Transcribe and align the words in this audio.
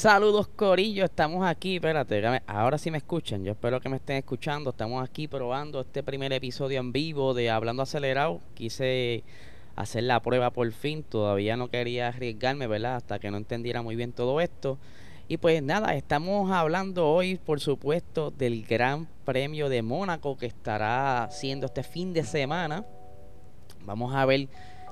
Saludos 0.00 0.48
Corillo, 0.48 1.04
estamos 1.04 1.46
aquí, 1.46 1.74
espérate, 1.74 2.22
ahora 2.46 2.78
sí 2.78 2.90
me 2.90 2.96
escuchan, 2.96 3.44
yo 3.44 3.52
espero 3.52 3.82
que 3.82 3.90
me 3.90 3.96
estén 3.96 4.16
escuchando, 4.16 4.70
estamos 4.70 5.06
aquí 5.06 5.28
probando 5.28 5.82
este 5.82 6.02
primer 6.02 6.32
episodio 6.32 6.80
en 6.80 6.90
vivo 6.90 7.34
de 7.34 7.50
Hablando 7.50 7.82
Acelerado, 7.82 8.40
quise 8.54 9.24
hacer 9.76 10.04
la 10.04 10.20
prueba 10.20 10.52
por 10.52 10.72
fin, 10.72 11.02
todavía 11.02 11.58
no 11.58 11.68
quería 11.68 12.08
arriesgarme, 12.08 12.66
¿verdad? 12.66 12.96
Hasta 12.96 13.18
que 13.18 13.30
no 13.30 13.36
entendiera 13.36 13.82
muy 13.82 13.94
bien 13.94 14.14
todo 14.14 14.40
esto. 14.40 14.78
Y 15.28 15.36
pues 15.36 15.62
nada, 15.62 15.94
estamos 15.94 16.50
hablando 16.50 17.06
hoy, 17.06 17.36
por 17.36 17.60
supuesto, 17.60 18.30
del 18.30 18.64
Gran 18.64 19.06
Premio 19.26 19.68
de 19.68 19.82
Mónaco 19.82 20.38
que 20.38 20.46
estará 20.46 21.28
siendo 21.30 21.66
este 21.66 21.82
fin 21.82 22.14
de 22.14 22.24
semana. 22.24 22.86
Vamos 23.84 24.14
a 24.14 24.24
ver 24.24 24.48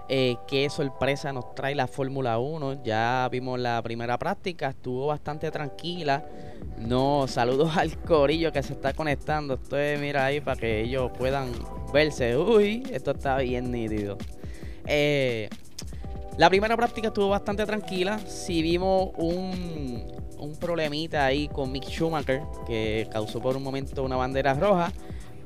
eh, 0.08 0.36
qué 0.46 0.70
sorpresa 0.70 1.32
nos 1.32 1.54
trae 1.54 1.74
la 1.74 1.86
Fórmula 1.86 2.38
1. 2.38 2.82
Ya 2.82 3.28
vimos 3.30 3.60
la 3.60 3.82
primera 3.82 4.18
práctica, 4.18 4.70
estuvo 4.70 5.06
bastante 5.08 5.50
tranquila. 5.50 6.24
No, 6.78 7.26
saludos 7.28 7.76
al 7.76 7.98
corillo 7.98 8.50
que 8.52 8.62
se 8.62 8.72
está 8.72 8.92
conectando. 8.94 9.54
Ustedes 9.54 10.00
mira 10.00 10.24
ahí 10.24 10.40
para 10.40 10.58
que 10.58 10.80
ellos 10.82 11.10
puedan 11.16 11.52
verse. 11.92 12.36
Uy, 12.36 12.84
esto 12.90 13.10
está 13.10 13.38
bien 13.38 13.70
nítido. 13.70 14.16
Eh, 14.86 15.50
la 16.38 16.48
primera 16.48 16.76
práctica 16.76 17.08
estuvo 17.08 17.28
bastante 17.28 17.66
tranquila. 17.66 18.18
Si 18.20 18.62
vimos 18.62 19.10
un, 19.16 20.06
un 20.38 20.56
problemita 20.56 21.26
ahí 21.26 21.48
con 21.48 21.70
Mick 21.70 21.84
Schumacher 21.84 22.42
que 22.66 23.08
causó 23.10 23.40
por 23.40 23.56
un 23.56 23.62
momento 23.62 24.02
una 24.02 24.16
bandera 24.16 24.54
roja. 24.54 24.92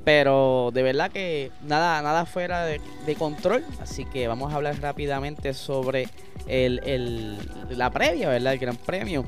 Pero 0.05 0.71
de 0.73 0.83
verdad 0.83 1.11
que 1.13 1.53
nada, 1.63 2.03
nada 2.03 2.27
fuera 2.27 2.65
de, 2.65 2.81
control. 3.19 3.65
Así 3.81 4.05
que 4.05 4.27
vamos 4.27 4.53
a 4.53 4.57
hablar 4.57 4.81
rápidamente 4.81 5.55
sobre 5.55 6.09
el, 6.47 7.39
la 7.71 7.91
previa, 7.91 8.29
¿verdad? 8.29 8.55
El 8.55 8.59
Gran 8.59 8.77
Premio. 8.77 9.25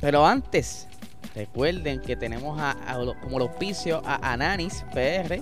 Pero 0.00 0.26
antes, 0.26 0.86
recuerden 1.34 2.00
que 2.00 2.16
tenemos 2.16 2.58
a, 2.60 2.76
como 3.22 3.38
los 3.38 3.48
auspicio 3.48 4.02
a 4.04 4.32
Ananis 4.32 4.84
PR 4.92 5.40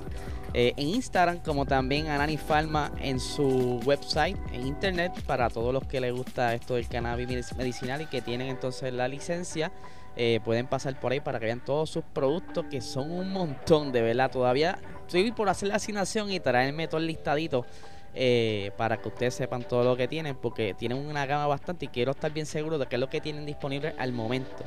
eh, 0.54 0.72
en 0.76 0.88
Instagram, 0.88 1.40
como 1.40 1.66
también 1.66 2.06
Ananis 2.06 2.40
Pharma 2.40 2.90
en 3.00 3.20
su 3.20 3.80
website, 3.84 4.38
en 4.52 4.66
internet, 4.66 5.12
para 5.26 5.50
todos 5.50 5.74
los 5.74 5.84
que 5.84 6.00
les 6.00 6.14
gusta 6.14 6.54
esto 6.54 6.76
del 6.76 6.88
cannabis 6.88 7.28
medicinal 7.56 8.00
y 8.00 8.06
que 8.06 8.22
tienen 8.22 8.48
entonces 8.48 8.92
la 8.92 9.08
licencia. 9.08 9.70
Eh, 10.18 10.40
pueden 10.42 10.66
pasar 10.66 10.98
por 10.98 11.12
ahí 11.12 11.20
para 11.20 11.38
que 11.38 11.44
vean 11.44 11.62
todos 11.62 11.90
sus 11.90 12.02
productos, 12.02 12.64
que 12.70 12.80
son 12.80 13.10
un 13.10 13.30
montón, 13.30 13.92
de 13.92 14.00
verdad. 14.00 14.30
Todavía 14.30 14.78
estoy 15.02 15.30
por 15.32 15.48
hacer 15.48 15.68
la 15.68 15.76
asignación 15.76 16.32
y 16.32 16.40
traerme 16.40 16.88
todo 16.88 17.00
el 17.00 17.06
listadito 17.06 17.66
eh, 18.14 18.70
para 18.78 18.96
que 18.96 19.08
ustedes 19.08 19.34
sepan 19.34 19.62
todo 19.62 19.84
lo 19.84 19.94
que 19.94 20.08
tienen, 20.08 20.34
porque 20.34 20.72
tienen 20.72 20.96
una 20.96 21.26
gama 21.26 21.46
bastante 21.46 21.84
y 21.84 21.88
quiero 21.88 22.12
estar 22.12 22.32
bien 22.32 22.46
seguro 22.46 22.78
de 22.78 22.86
qué 22.86 22.96
es 22.96 23.00
lo 23.00 23.10
que 23.10 23.20
tienen 23.20 23.44
disponible 23.44 23.94
al 23.98 24.12
momento. 24.12 24.64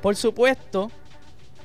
Por 0.00 0.14
supuesto, 0.14 0.92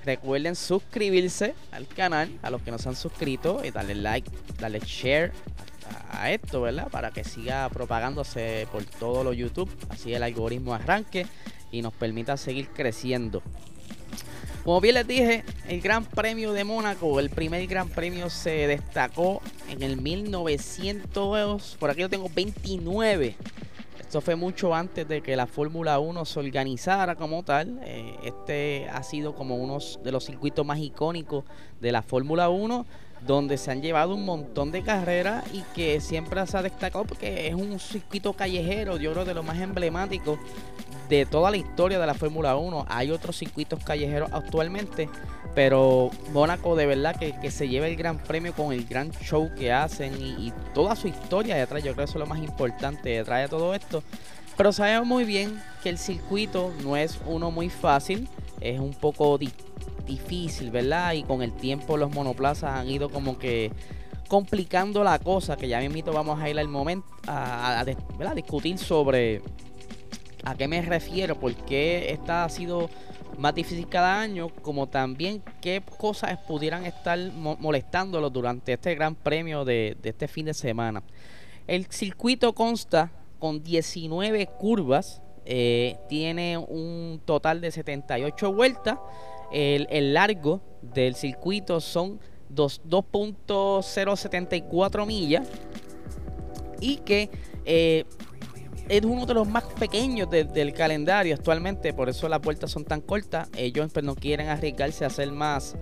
recuerden 0.04 0.56
suscribirse 0.56 1.54
al 1.72 1.88
canal, 1.88 2.32
a 2.42 2.50
los 2.50 2.64
que 2.64 2.72
no 2.72 2.80
se 2.80 2.90
han 2.90 2.96
suscrito, 2.96 3.64
y 3.64 3.70
darle 3.70 3.94
like, 3.94 4.32
darle 4.60 4.80
share 4.80 5.32
a 6.10 6.32
esto, 6.32 6.62
¿verdad? 6.62 6.88
Para 6.90 7.12
que 7.12 7.24
siga 7.24 7.70
propagándose 7.70 8.68
por 8.72 8.84
todo 8.84 9.24
lo 9.24 9.34
YouTube, 9.34 9.70
así 9.90 10.16
el 10.16 10.24
algoritmo 10.24 10.74
arranque 10.74 11.28
y 11.74 11.82
nos 11.82 11.94
permita 11.94 12.38
seguir 12.38 12.70
creciendo. 12.70 13.42
Como 14.64 14.80
bien 14.80 14.96
les 14.96 15.08
dije, 15.08 15.44
el 15.68 15.82
Gran 15.82 16.06
Premio 16.06 16.54
de 16.54 16.64
Mónaco, 16.64 17.20
el 17.20 17.30
primer 17.30 17.68
Gran 17.68 17.90
Premio 17.90 18.30
se 18.30 18.68
destacó 18.68 19.42
en 19.70 19.84
el 19.84 20.00
1900, 20.00 21.78
por 21.78 21.90
aquí 21.90 22.00
yo 22.00 22.10
tengo 22.10 22.30
29. 22.34 23.36
Esto 24.00 24.22
fue 24.22 24.36
mucho 24.36 24.74
antes 24.74 25.06
de 25.08 25.22
que 25.22 25.36
la 25.36 25.48
Fórmula 25.48 26.00
1 26.00 26.24
se 26.26 26.40
organizara 26.40 27.16
como 27.16 27.44
tal. 27.44 27.80
Eh, 27.84 28.16
este 28.24 28.88
ha 28.90 29.02
sido 29.04 29.34
como 29.34 29.56
uno 29.58 29.80
de 30.04 30.12
los 30.12 30.24
circuitos 30.24 30.66
más 30.66 30.78
icónicos 30.80 31.44
de 31.82 31.92
la 31.92 32.04
Fórmula 32.04 32.48
1 32.50 32.86
donde 33.26 33.58
se 33.58 33.72
han 33.72 33.82
llevado 33.82 34.16
un 34.16 34.26
montón 34.26 34.72
de 34.72 34.82
carreras 34.82 35.46
y 35.54 35.62
que 35.74 36.02
siempre 36.02 36.46
se 36.46 36.58
ha 36.58 36.62
destacado 36.62 37.06
porque 37.06 37.48
es 37.48 37.54
un 37.54 37.80
circuito 37.80 38.34
callejero, 38.34 38.98
yo 38.98 39.14
creo 39.14 39.26
de 39.26 39.34
lo 39.34 39.44
más 39.44 39.60
emblemático 39.60 40.38
de 41.18 41.26
toda 41.28 41.52
la 41.52 41.58
historia 41.58 42.00
de 42.00 42.08
la 42.08 42.16
Fórmula 42.16 42.56
1. 42.56 42.88
Hay 42.90 43.12
otros 43.12 43.38
circuitos 43.38 43.84
callejeros 43.84 44.32
actualmente, 44.34 45.10
pero 45.54 46.10
Mónaco 46.32 46.76
de 46.76 46.88
verdad 46.88 47.16
que, 47.16 47.52
se 47.52 47.70
lleva 47.70 47.88
el 47.88 47.96
gran 47.96 48.18
premio 48.18 48.54
con 48.54 48.74
el 48.74 48.86
gran 48.86 49.12
show 49.12 49.52
que 49.56 49.72
hacen 49.72 50.14
y, 50.20 50.52
toda 50.74 50.96
su 50.96 51.08
historia 51.08 51.56
detrás. 51.56 51.84
Yo 51.84 51.94
creo 51.94 52.06
que 52.06 52.10
eso 52.10 52.18
es 52.18 52.20
lo 52.20 52.26
más 52.26 52.40
importante 52.40 53.10
detrás 53.10 53.44
de 53.44 53.48
todo 53.48 53.76
esto. 53.76 54.02
Pero 54.58 54.74
sabemos 54.74 55.08
muy 55.08 55.24
bien 55.24 55.62
que 55.84 55.90
el 55.90 56.00
circuito 56.00 56.74
no 56.84 56.98
es 56.98 57.20
uno 57.28 57.52
muy 57.52 57.70
fácil, 57.70 58.28
es 58.60 58.80
un 58.80 58.94
poco 58.94 59.38
difícil, 60.08 60.72
¿verdad? 60.72 61.14
Y 61.14 61.24
con 61.24 61.44
el 61.44 61.54
tiempo 61.54 61.96
los 61.96 62.12
monoplazas 62.12 62.72
han 62.72 62.90
ido 62.90 63.10
como 63.10 63.38
que 63.38 63.72
complicando 64.28 65.04
la 65.04 65.20
cosa, 65.20 65.58
que 65.58 65.68
ya 65.68 65.80
mismito 65.80 66.12
vamos 66.12 66.42
a 66.42 66.50
ir 66.50 66.58
al 66.58 66.68
momento 66.68 67.08
a 67.28 67.86
discutir 68.36 68.80
sobre 68.80 69.42
¿A 70.46 70.56
qué 70.56 70.68
me 70.68 70.82
refiero? 70.82 71.40
¿Por 71.40 71.56
qué 71.56 72.12
esta 72.12 72.44
ha 72.44 72.50
sido 72.50 72.90
más 73.38 73.56
difícil 73.56 73.88
cada 73.88 74.20
año? 74.20 74.50
Como 74.50 74.88
también 74.88 75.42
qué 75.62 75.82
cosas 75.98 76.38
pudieran 76.40 76.86
estar 76.86 77.18
molestándolo 77.32 78.30
durante 78.30 78.74
este 78.74 78.94
gran 78.96 79.16
premio 79.16 79.64
de, 79.64 79.96
este 80.04 80.28
fin 80.28 80.48
de 80.48 80.54
semana. 80.54 81.02
El 81.66 81.86
circuito 81.86 82.54
consta 82.54 83.10
con 83.40 83.64
19 83.64 84.48
curvas, 84.60 85.22
eh, 85.46 85.96
tiene 86.10 86.58
un 86.58 87.22
total 87.24 87.62
de 87.62 87.72
78 87.72 88.54
vueltas. 88.54 88.98
El, 89.52 90.14
largo 90.14 90.62
del 90.82 91.16
circuito 91.16 91.80
son 91.80 92.20
2.074 92.54 95.06
millas 95.06 95.48
y 96.82 96.98
que 96.98 97.30
eh, 97.66 98.04
es 98.90 99.04
uno 99.04 99.26
de 99.26 99.34
los 99.34 99.48
más 99.48 99.64
pequeños 99.64 100.30
del 100.30 100.74
calendario 100.74 101.36
actualmente, 101.36 101.94
por 101.94 102.10
eso 102.10 102.28
las 102.28 102.42
vueltas 102.42 102.72
son 102.72 102.84
tan 102.84 103.02
cortas. 103.02 103.50
Ellos 103.56 103.92
pues, 103.94 104.06
no 104.06 104.16
quieren 104.16 104.50
arriesgarse 104.50 105.04
a 105.04 105.08
hacer 105.08 105.32
más 105.32 105.76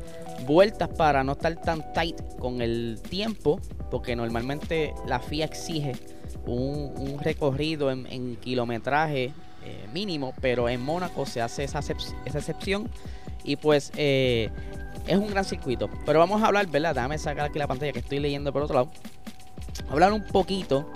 vueltas 0.45 0.89
para 0.89 1.23
no 1.23 1.33
estar 1.33 1.55
tan 1.61 1.93
tight 1.93 2.19
con 2.39 2.61
el 2.61 2.99
tiempo, 3.09 3.59
porque 3.89 4.15
normalmente 4.15 4.93
la 5.07 5.19
FIA 5.19 5.45
exige 5.45 5.93
un, 6.45 7.19
recorrido 7.21 7.91
en, 7.91 8.35
kilometraje 8.37 9.33
eh, 9.63 9.87
mínimo, 9.93 10.33
pero 10.41 10.69
en 10.69 10.81
Mónaco 10.81 11.25
se 11.25 11.41
hace 11.41 11.63
esa, 11.63 11.79
excepción 12.25 12.89
y 13.43 13.55
pues 13.55 13.91
eh, 13.95 14.49
es 15.07 15.17
un 15.17 15.27
gran 15.27 15.45
circuito. 15.45 15.89
Pero 16.05 16.19
vamos 16.19 16.41
a 16.41 16.47
hablar, 16.47 16.67
¿verdad? 16.67 16.95
Déjame 16.95 17.17
sacar 17.17 17.45
aquí 17.45 17.59
la 17.59 17.67
pantalla 17.67 17.91
que 17.91 17.99
estoy 17.99 18.19
leyendo 18.19 18.53
por 18.53 18.63
otro 18.63 18.75
lado. 18.75 18.91
Hablar 19.89 20.13
un 20.13 20.23
poquito 20.23 20.89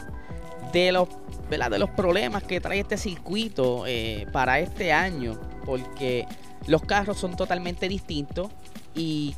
de 0.75 0.91
los, 0.91 1.07
de 1.49 1.79
los 1.79 1.89
problemas 1.91 2.43
que 2.43 2.59
trae 2.59 2.81
este 2.81 2.97
circuito 2.97 3.85
eh, 3.87 4.27
para 4.33 4.59
este 4.59 4.91
año, 4.91 5.39
porque 5.65 6.27
los 6.67 6.81
carros 6.81 7.17
son 7.17 7.37
totalmente 7.37 7.87
distintos 7.87 8.49
y 8.93 9.33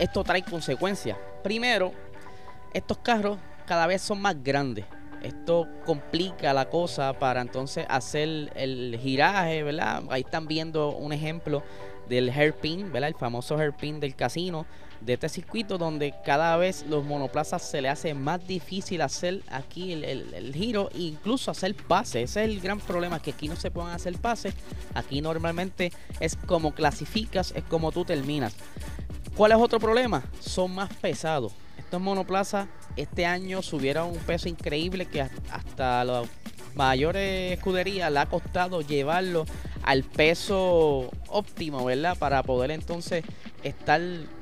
esto 0.00 0.24
trae 0.24 0.42
consecuencias. 0.42 1.16
Primero, 1.44 1.92
estos 2.74 2.98
carros 2.98 3.38
cada 3.66 3.86
vez 3.86 4.02
son 4.02 4.20
más 4.20 4.42
grandes. 4.42 4.84
Esto 5.22 5.68
complica 5.86 6.52
la 6.52 6.68
cosa 6.68 7.12
para 7.12 7.40
entonces 7.40 7.86
hacer 7.88 8.50
el 8.56 8.98
giraje, 9.00 9.62
¿verdad? 9.62 10.02
Ahí 10.10 10.22
están 10.22 10.48
viendo 10.48 10.96
un 10.96 11.12
ejemplo 11.12 11.62
del 12.08 12.30
hairpin, 12.30 12.90
¿verdad? 12.90 13.10
El 13.10 13.14
famoso 13.14 13.56
hairpin 13.56 14.00
del 14.00 14.16
casino 14.16 14.66
de 15.00 15.14
este 15.14 15.28
circuito 15.28 15.78
donde 15.78 16.14
cada 16.24 16.56
vez 16.56 16.84
los 16.88 17.04
monoplazas 17.04 17.62
se 17.62 17.80
le 17.80 17.88
hace 17.88 18.14
más 18.14 18.46
difícil 18.46 19.00
hacer 19.02 19.42
aquí 19.50 19.92
el, 19.92 20.52
giro 20.54 20.90
e 20.94 21.00
incluso 21.00 21.50
hacer 21.50 21.74
pase. 21.74 22.22
Ese 22.22 22.44
es 22.44 22.50
el 22.50 22.60
gran 22.60 22.80
problema, 22.80 23.20
que 23.20 23.30
aquí 23.30 23.48
no 23.48 23.56
se 23.56 23.70
pueden 23.70 23.90
hacer 23.90 24.16
pases. 24.18 24.54
Aquí 24.94 25.20
normalmente 25.20 25.92
es 26.20 26.36
como 26.36 26.74
clasificas, 26.74 27.52
es 27.56 27.64
como 27.64 27.92
tú 27.92 28.04
terminas. 28.04 28.54
¿Cuál 29.36 29.52
es 29.52 29.58
otro 29.58 29.78
problema? 29.78 30.22
Son 30.40 30.74
más 30.74 30.92
pesados. 30.94 31.52
Estos 31.78 32.00
monoplazas 32.00 32.68
este 32.96 33.24
año 33.24 33.62
subieron 33.62 34.10
un 34.10 34.18
peso 34.18 34.48
increíble 34.48 35.06
que 35.06 35.22
hasta 35.22 36.04
los 36.04 36.28
mayores 36.74 37.52
escuderías 37.56 38.12
le 38.12 38.18
ha 38.18 38.26
costado 38.26 38.80
llevarlo 38.82 39.46
al 39.82 40.04
peso 40.04 41.10
óptimo, 41.28 41.84
¿verdad? 41.84 42.16
Para 42.18 42.42
poder 42.42 42.70
entonces 42.70 43.24
estar 43.62 44.00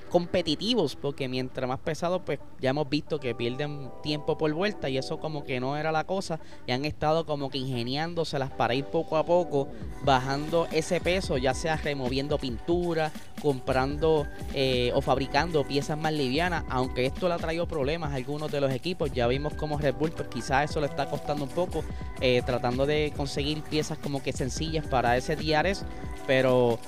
competitivos, 0.08 0.96
porque 0.96 1.28
mientras 1.28 1.68
más 1.68 1.78
pesados, 1.80 2.22
pues 2.24 2.38
ya 2.60 2.70
hemos 2.70 2.88
visto 2.88 3.20
que 3.20 3.34
pierden 3.34 3.90
tiempo 4.02 4.36
por 4.38 4.52
vuelta 4.52 4.88
y 4.88 4.98
eso 4.98 5.18
como 5.18 5.44
que 5.44 5.60
no 5.60 5.76
era 5.76 5.92
la 5.92 6.04
cosa 6.04 6.40
y 6.66 6.72
han 6.72 6.84
estado 6.84 7.26
como 7.26 7.50
que 7.50 7.58
ingeniándoselas 7.58 8.50
para 8.50 8.74
ir 8.74 8.84
poco 8.86 9.16
a 9.16 9.24
poco 9.24 9.68
bajando 10.04 10.66
ese 10.72 11.00
peso, 11.00 11.36
ya 11.38 11.54
sea 11.54 11.76
removiendo 11.76 12.38
pintura, 12.38 13.12
comprando 13.42 14.26
eh, 14.54 14.92
o 14.94 15.00
fabricando 15.00 15.64
piezas 15.64 15.98
más 15.98 16.12
livianas, 16.12 16.64
aunque 16.68 17.06
esto 17.06 17.28
le 17.28 17.34
ha 17.34 17.38
traído 17.38 17.66
problemas 17.66 18.12
a 18.12 18.16
algunos 18.16 18.50
de 18.50 18.60
los 18.60 18.72
equipos, 18.72 19.12
ya 19.12 19.26
vimos 19.26 19.54
como 19.54 19.78
Red 19.78 19.94
Bull, 19.94 20.12
pues 20.12 20.28
quizás 20.28 20.70
eso 20.70 20.80
le 20.80 20.86
está 20.86 21.08
costando 21.08 21.44
un 21.44 21.50
poco, 21.50 21.84
eh, 22.20 22.42
tratando 22.44 22.86
de 22.86 23.12
conseguir 23.16 23.62
piezas 23.62 23.98
como 23.98 24.22
que 24.22 24.32
sencillas 24.32 24.86
para 24.86 25.16
ese 25.16 25.36
DRS, 25.36 25.84
pero 26.26 26.78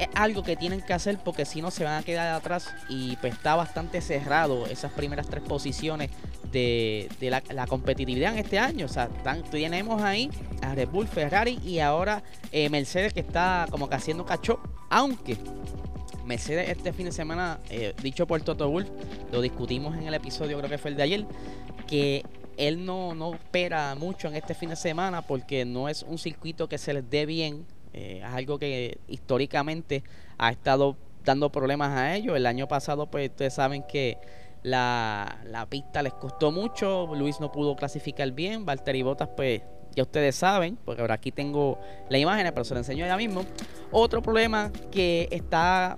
es 0.00 0.08
algo 0.14 0.42
que 0.42 0.56
tienen 0.56 0.80
que 0.80 0.94
hacer 0.94 1.18
porque 1.22 1.44
si 1.44 1.60
no 1.60 1.70
se 1.70 1.84
van 1.84 2.00
a 2.00 2.02
quedar 2.02 2.34
atrás 2.34 2.74
y 2.88 3.16
pues 3.16 3.34
está 3.34 3.54
bastante 3.54 4.00
cerrado 4.00 4.66
esas 4.66 4.92
primeras 4.92 5.28
tres 5.28 5.42
posiciones 5.42 6.10
de, 6.50 7.08
la, 7.20 7.66
competitividad 7.66 8.32
en 8.32 8.38
este 8.38 8.58
año. 8.58 8.86
O 8.86 8.88
sea, 8.88 9.08
tenemos 9.50 10.02
ahí 10.02 10.30
a 10.62 10.74
Red 10.74 10.88
Bull, 10.88 11.06
Ferrari 11.06 11.60
y 11.62 11.80
ahora 11.80 12.22
eh, 12.50 12.70
Mercedes 12.70 13.12
que 13.12 13.20
está 13.20 13.66
como 13.70 13.88
que 13.90 13.94
haciendo 13.94 14.24
cacho, 14.24 14.58
aunque 14.88 15.36
Mercedes 16.24 16.70
este 16.70 16.94
fin 16.94 17.06
de 17.06 17.12
semana, 17.12 17.60
eh, 17.68 17.94
dicho 18.02 18.26
por 18.26 18.40
Toto 18.40 18.70
Wolf, 18.70 18.88
lo 19.30 19.42
discutimos 19.42 19.96
en 19.96 20.06
el 20.06 20.14
episodio, 20.14 20.56
creo 20.58 20.70
que 20.70 20.78
fue 20.78 20.92
el 20.92 20.96
de 20.96 21.02
ayer, 21.02 21.26
que 21.86 22.24
él 22.56 22.86
no, 22.86 23.14
no 23.14 23.34
espera 23.34 23.94
mucho 23.96 24.28
en 24.28 24.36
este 24.36 24.54
fin 24.54 24.70
de 24.70 24.76
semana 24.76 25.22
porque 25.22 25.66
no 25.66 25.88
es 25.88 26.02
un 26.04 26.16
circuito 26.16 26.68
que 26.68 26.78
se 26.78 26.94
les 26.94 27.08
dé 27.10 27.26
bien 27.26 27.66
eh, 27.92 28.22
es 28.24 28.32
algo 28.32 28.58
que 28.58 28.98
históricamente 29.08 30.02
ha 30.38 30.50
estado 30.50 30.96
dando 31.24 31.50
problemas 31.50 31.90
a 31.96 32.14
ellos. 32.16 32.36
El 32.36 32.46
año 32.46 32.68
pasado, 32.68 33.10
pues 33.10 33.30
ustedes 33.30 33.54
saben 33.54 33.82
que 33.82 34.18
la, 34.62 35.40
la 35.44 35.66
pista 35.66 36.02
les 36.02 36.14
costó 36.14 36.52
mucho. 36.52 37.08
Luis 37.14 37.40
no 37.40 37.52
pudo 37.52 37.76
clasificar 37.76 38.30
bien. 38.32 38.64
Valtteri 38.64 39.02
Bottas, 39.02 39.28
pues 39.36 39.62
ya 39.94 40.02
ustedes 40.02 40.36
saben, 40.36 40.78
porque 40.84 41.00
ahora 41.00 41.14
aquí 41.14 41.32
tengo 41.32 41.78
la 42.08 42.18
imagen, 42.18 42.46
pero 42.54 42.64
se 42.64 42.74
la 42.74 42.80
enseño 42.80 43.06
ya 43.06 43.16
mismo. 43.16 43.44
Otro 43.90 44.22
problema 44.22 44.70
que 44.90 45.28
está 45.30 45.96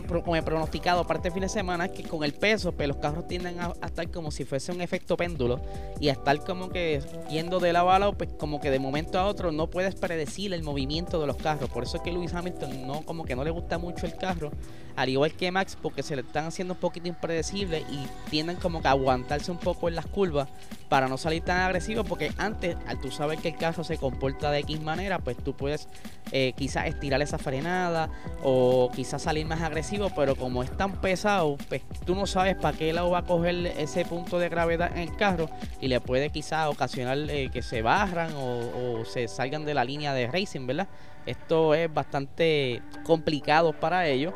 como 0.00 0.36
he 0.36 0.42
pronosticado 0.42 1.06
para 1.06 1.18
este 1.18 1.30
fin 1.30 1.42
de 1.42 1.48
semana 1.48 1.86
es 1.86 1.92
que 1.92 2.02
con 2.02 2.24
el 2.24 2.32
peso, 2.32 2.72
pues 2.72 2.88
los 2.88 2.96
carros 2.96 3.28
tienden 3.28 3.60
a, 3.60 3.72
estar 3.84 4.10
como 4.10 4.30
si 4.30 4.44
fuese 4.44 4.72
un 4.72 4.80
efecto 4.80 5.16
péndulo 5.16 5.60
y 6.00 6.08
a 6.08 6.12
estar 6.12 6.38
como 6.40 6.70
que 6.70 7.00
yendo 7.28 7.60
de 7.60 7.72
lado 7.72 7.90
a 7.90 7.98
lado, 7.98 8.12
pues 8.14 8.30
como 8.38 8.60
que 8.60 8.70
de 8.70 8.78
momento 8.78 9.18
a 9.18 9.26
otro 9.26 9.52
no 9.52 9.68
puedes 9.68 9.94
predecir 9.94 10.52
el 10.54 10.62
movimiento 10.62 11.20
de 11.20 11.26
los 11.26 11.36
carros. 11.36 11.68
Por 11.70 11.84
eso 11.84 11.98
es 11.98 12.02
que 12.02 12.10
Lewis 12.10 12.34
Hamilton 12.34 12.86
no 12.86 13.02
como 13.02 13.24
que 13.24 13.36
no 13.36 13.44
le 13.44 13.50
gusta 13.50 13.78
mucho 13.78 14.06
el 14.06 14.16
carro, 14.16 14.50
al 14.96 15.08
igual 15.08 15.32
que 15.32 15.50
Max, 15.50 15.76
porque 15.80 16.02
se 16.02 16.16
le 16.16 16.22
están 16.22 16.46
haciendo 16.46 16.74
un 16.74 16.80
poquito 16.80 17.08
impredecible 17.08 17.80
y 17.90 18.06
tienden 18.30 18.56
como 18.56 18.80
que 18.80 18.88
aguantarse 18.88 19.50
un 19.50 19.58
poco 19.58 19.88
en 19.88 19.94
las 19.94 20.06
curvas 20.06 20.48
para 20.88 21.08
no 21.08 21.16
salir 21.16 21.42
tan 21.42 21.58
agresivo, 21.58 22.04
porque 22.04 22.32
antes, 22.36 22.76
al 22.86 23.00
tú 23.00 23.10
saber 23.10 23.38
que 23.38 23.48
el 23.48 23.56
carro 23.56 23.84
se 23.84 23.96
comporta 23.96 24.50
de 24.50 24.60
X 24.60 24.80
manera, 24.80 25.18
pues 25.18 25.36
tú 25.38 25.54
puedes 25.54 25.88
eh, 26.32 26.52
quizás 26.56 26.86
estirar 26.86 27.22
esa 27.22 27.38
frenada 27.38 28.10
o 28.42 28.90
quizás 28.94 29.22
salir 29.22 29.46
más 29.46 29.60
agresivo 29.62 29.81
pero 30.14 30.36
como 30.36 30.62
es 30.62 30.70
tan 30.76 30.92
pesado, 31.00 31.56
pues 31.68 31.82
tú 32.06 32.14
no 32.14 32.26
sabes 32.26 32.56
para 32.56 32.76
qué 32.76 32.92
lado 32.92 33.10
va 33.10 33.18
a 33.18 33.24
coger 33.24 33.66
ese 33.78 34.04
punto 34.04 34.38
de 34.38 34.48
gravedad 34.48 34.90
en 34.92 34.98
el 34.98 35.16
carro 35.16 35.48
y 35.80 35.88
le 35.88 36.00
puede 36.00 36.30
quizás 36.30 36.68
ocasionar 36.68 37.18
eh, 37.28 37.50
que 37.52 37.62
se 37.62 37.82
barran 37.82 38.32
o, 38.36 39.04
se 39.04 39.28
salgan 39.28 39.64
de 39.64 39.74
la 39.74 39.84
línea 39.84 40.14
de 40.14 40.28
racing, 40.28 40.66
¿verdad? 40.66 40.88
Esto 41.26 41.74
es 41.74 41.92
bastante 41.92 42.80
complicado 43.04 43.72
para 43.72 44.06
ellos. 44.06 44.34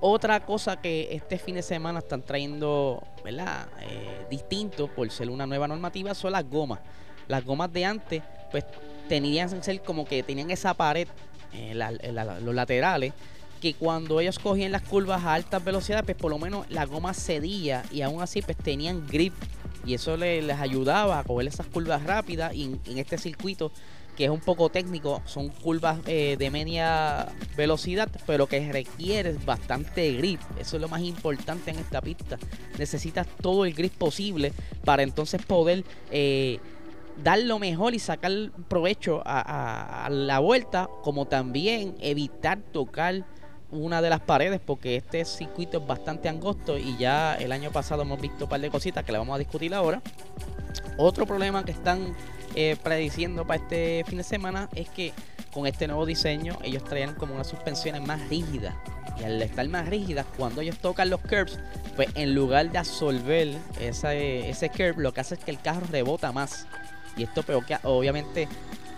Otra 0.00 0.40
cosa 0.40 0.80
que 0.80 1.08
este 1.10 1.38
fin 1.38 1.56
de 1.56 1.62
semana 1.62 1.98
están 1.98 2.22
trayendo, 2.22 3.02
¿verdad? 3.24 3.66
Eh, 3.80 4.26
distinto 4.30 4.88
por 4.88 5.10
ser 5.10 5.30
una 5.30 5.46
nueva 5.46 5.66
normativa 5.66 6.14
son 6.14 6.32
las 6.32 6.48
gomas. 6.48 6.80
Las 7.26 7.44
gomas 7.44 7.72
de 7.72 7.84
antes, 7.84 8.22
pues 8.50 8.64
tenían 9.08 9.50
que 9.50 9.62
ser 9.62 9.82
como 9.82 10.04
que 10.04 10.22
tenían 10.22 10.50
esa 10.50 10.74
pared 10.74 11.08
en 11.52 11.78
los 11.78 12.54
laterales 12.54 13.12
que 13.58 13.74
cuando 13.74 14.20
ellos 14.20 14.38
cogían 14.38 14.72
las 14.72 14.82
curvas 14.82 15.24
a 15.24 15.34
altas 15.34 15.64
velocidades, 15.64 16.04
pues 16.04 16.16
por 16.16 16.30
lo 16.30 16.38
menos 16.38 16.66
la 16.70 16.86
goma 16.86 17.14
cedía 17.14 17.84
y 17.92 18.02
aún 18.02 18.22
así 18.22 18.42
pues 18.42 18.56
tenían 18.56 19.06
grip 19.06 19.34
y 19.84 19.94
eso 19.94 20.16
les, 20.16 20.50
ayudaba 20.50 21.18
a 21.18 21.24
coger 21.24 21.48
esas 21.48 21.66
curvas 21.66 22.02
rápidas 22.04 22.54
y 22.54 22.64
en, 22.64 22.98
este 22.98 23.18
circuito 23.18 23.72
que 24.16 24.24
es 24.24 24.30
un 24.30 24.40
poco 24.40 24.68
técnico, 24.68 25.22
son 25.26 25.48
curvas 25.48 26.00
eh, 26.06 26.34
de 26.36 26.50
media 26.50 27.28
velocidad, 27.56 28.10
pero 28.26 28.48
que 28.48 28.72
requiere 28.72 29.32
bastante 29.46 30.12
grip. 30.14 30.40
Eso 30.58 30.74
es 30.74 30.82
lo 30.82 30.88
más 30.88 31.02
importante 31.02 31.70
en 31.70 31.78
esta 31.78 32.00
pista. 32.00 32.36
Necesitas 32.78 33.28
todo 33.40 33.64
el 33.64 33.74
grip 33.74 33.94
posible 33.94 34.52
para 34.84 35.04
entonces 35.04 35.40
poder 35.46 35.84
eh, 36.10 36.58
dar 37.22 37.38
lo 37.38 37.60
mejor 37.60 37.94
y 37.94 38.00
sacar 38.00 38.32
provecho 38.66 39.22
a 39.24 40.08
la 40.10 40.40
vuelta, 40.40 40.90
como 41.04 41.26
también 41.26 41.94
evitar 42.00 42.58
tocar 42.72 43.24
una 43.70 44.00
de 44.00 44.10
las 44.10 44.20
paredes 44.20 44.60
porque 44.64 44.96
este 44.96 45.24
circuito 45.24 45.78
es 45.78 45.86
bastante 45.86 46.28
angosto 46.28 46.78
y 46.78 46.96
ya 46.96 47.34
el 47.34 47.52
año 47.52 47.70
pasado 47.70 48.02
hemos 48.02 48.20
visto 48.20 48.44
un 48.44 48.50
par 48.50 48.60
de 48.60 48.70
cositas 48.70 49.04
que 49.04 49.12
le 49.12 49.18
vamos 49.18 49.34
a 49.34 49.38
discutir 49.38 49.74
ahora. 49.74 50.02
Otro 50.96 51.26
problema 51.26 51.64
que 51.64 51.72
están 51.72 52.14
eh, 52.54 52.76
prediciendo 52.82 53.46
para 53.46 53.62
este 53.62 54.04
fin 54.06 54.18
de 54.18 54.24
semana 54.24 54.68
es 54.74 54.88
que 54.88 55.12
con 55.52 55.66
este 55.66 55.86
nuevo 55.86 56.06
diseño 56.06 56.58
ellos 56.62 56.84
traían 56.84 57.14
como 57.14 57.34
unas 57.34 57.46
suspensiones 57.46 58.02
más 58.02 58.28
rígidas 58.28 58.74
y 59.20 59.24
al 59.24 59.40
estar 59.42 59.66
más 59.68 59.88
rígidas 59.88 60.26
cuando 60.36 60.60
ellos 60.60 60.78
tocan 60.78 61.10
los 61.10 61.20
curbs 61.20 61.58
pues 61.96 62.08
en 62.14 62.34
lugar 62.34 62.70
de 62.70 62.78
absorber 62.78 63.56
ese, 63.80 64.48
ese 64.48 64.70
curb 64.70 64.98
lo 64.98 65.12
que 65.12 65.20
hace 65.20 65.34
es 65.34 65.40
que 65.44 65.50
el 65.50 65.60
carro 65.60 65.86
rebota 65.90 66.32
más 66.32 66.66
y 67.16 67.24
esto 67.24 67.42
pero 67.42 67.64
que 67.64 67.76
obviamente 67.82 68.48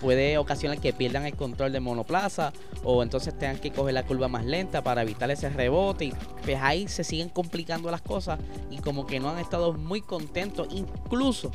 puede 0.01 0.39
ocasionar 0.39 0.79
que 0.79 0.93
pierdan 0.93 1.27
el 1.27 1.35
control 1.35 1.73
de 1.73 1.81
monoplaza 1.81 2.53
o 2.85 3.03
entonces 3.03 3.37
tengan 3.39 3.59
que 3.59 3.71
coger 3.71 3.95
la 3.95 4.05
curva 4.05 4.29
más 4.29 4.45
lenta 4.45 4.83
para 4.83 5.03
evitar 5.03 5.31
ese 5.31 5.51
rebote 5.51 6.13
pues 6.45 6.59
ahí 6.61 6.89
se 6.89 7.05
siguen 7.05 7.29
complicando 7.29 7.91
las 7.91 8.03
cosas 8.03 8.39
y 8.71 8.79
como 8.79 9.07
que 9.07 9.21
no 9.21 9.31
han 9.31 9.39
estado 9.39 9.73
muy 9.75 10.01
contentos. 10.01 10.69
Incluso 10.71 11.51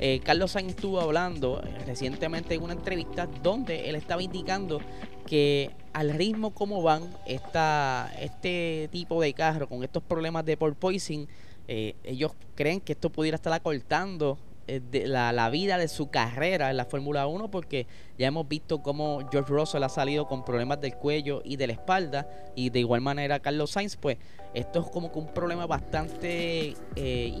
eh, 0.00 0.20
Carlos 0.24 0.52
Sainz 0.52 0.70
estuvo 0.70 1.00
hablando 1.00 1.62
eh, 1.62 1.78
recientemente 1.86 2.54
en 2.54 2.62
una 2.62 2.72
entrevista 2.72 3.28
donde 3.42 3.88
él 3.88 3.94
estaba 3.94 4.22
indicando 4.22 4.80
que 5.26 5.70
al 5.92 6.10
ritmo 6.10 6.50
como 6.50 6.82
van 6.82 7.04
esta, 7.26 8.12
este 8.20 8.88
tipo 8.90 9.20
de 9.20 9.32
carro 9.34 9.68
con 9.68 9.84
estos 9.84 10.02
problemas 10.02 10.44
de 10.44 10.56
porpoising 10.56 11.28
eh, 11.68 11.94
ellos 12.02 12.32
creen 12.56 12.80
que 12.80 12.92
esto 12.92 13.10
pudiera 13.10 13.36
estar 13.36 13.52
acortando 13.52 14.38
de 14.80 15.06
la, 15.06 15.32
la, 15.32 15.50
vida 15.50 15.78
de 15.78 15.88
su 15.88 16.10
carrera 16.10 16.70
en 16.70 16.76
la 16.76 16.84
Fórmula 16.84 17.26
1 17.26 17.50
porque 17.50 17.86
ya 18.18 18.28
hemos 18.28 18.48
visto 18.48 18.82
cómo 18.82 19.20
George 19.30 19.52
Russell 19.52 19.82
ha 19.82 19.88
salido 19.88 20.26
con 20.26 20.44
problemas 20.44 20.80
del 20.80 20.94
cuello 20.94 21.42
y 21.44 21.56
de 21.56 21.66
la 21.66 21.72
espalda 21.74 22.28
y 22.54 22.70
de 22.70 22.80
igual 22.80 23.00
manera 23.00 23.40
Carlos 23.40 23.72
Sainz 23.72 23.96
pues 23.96 24.18
esto 24.54 24.80
es 24.80 24.86
como 24.90 25.10
que 25.10 25.18
un 25.18 25.28
problema 25.28 25.66
bastante 25.66 26.74
eh, 26.96 27.40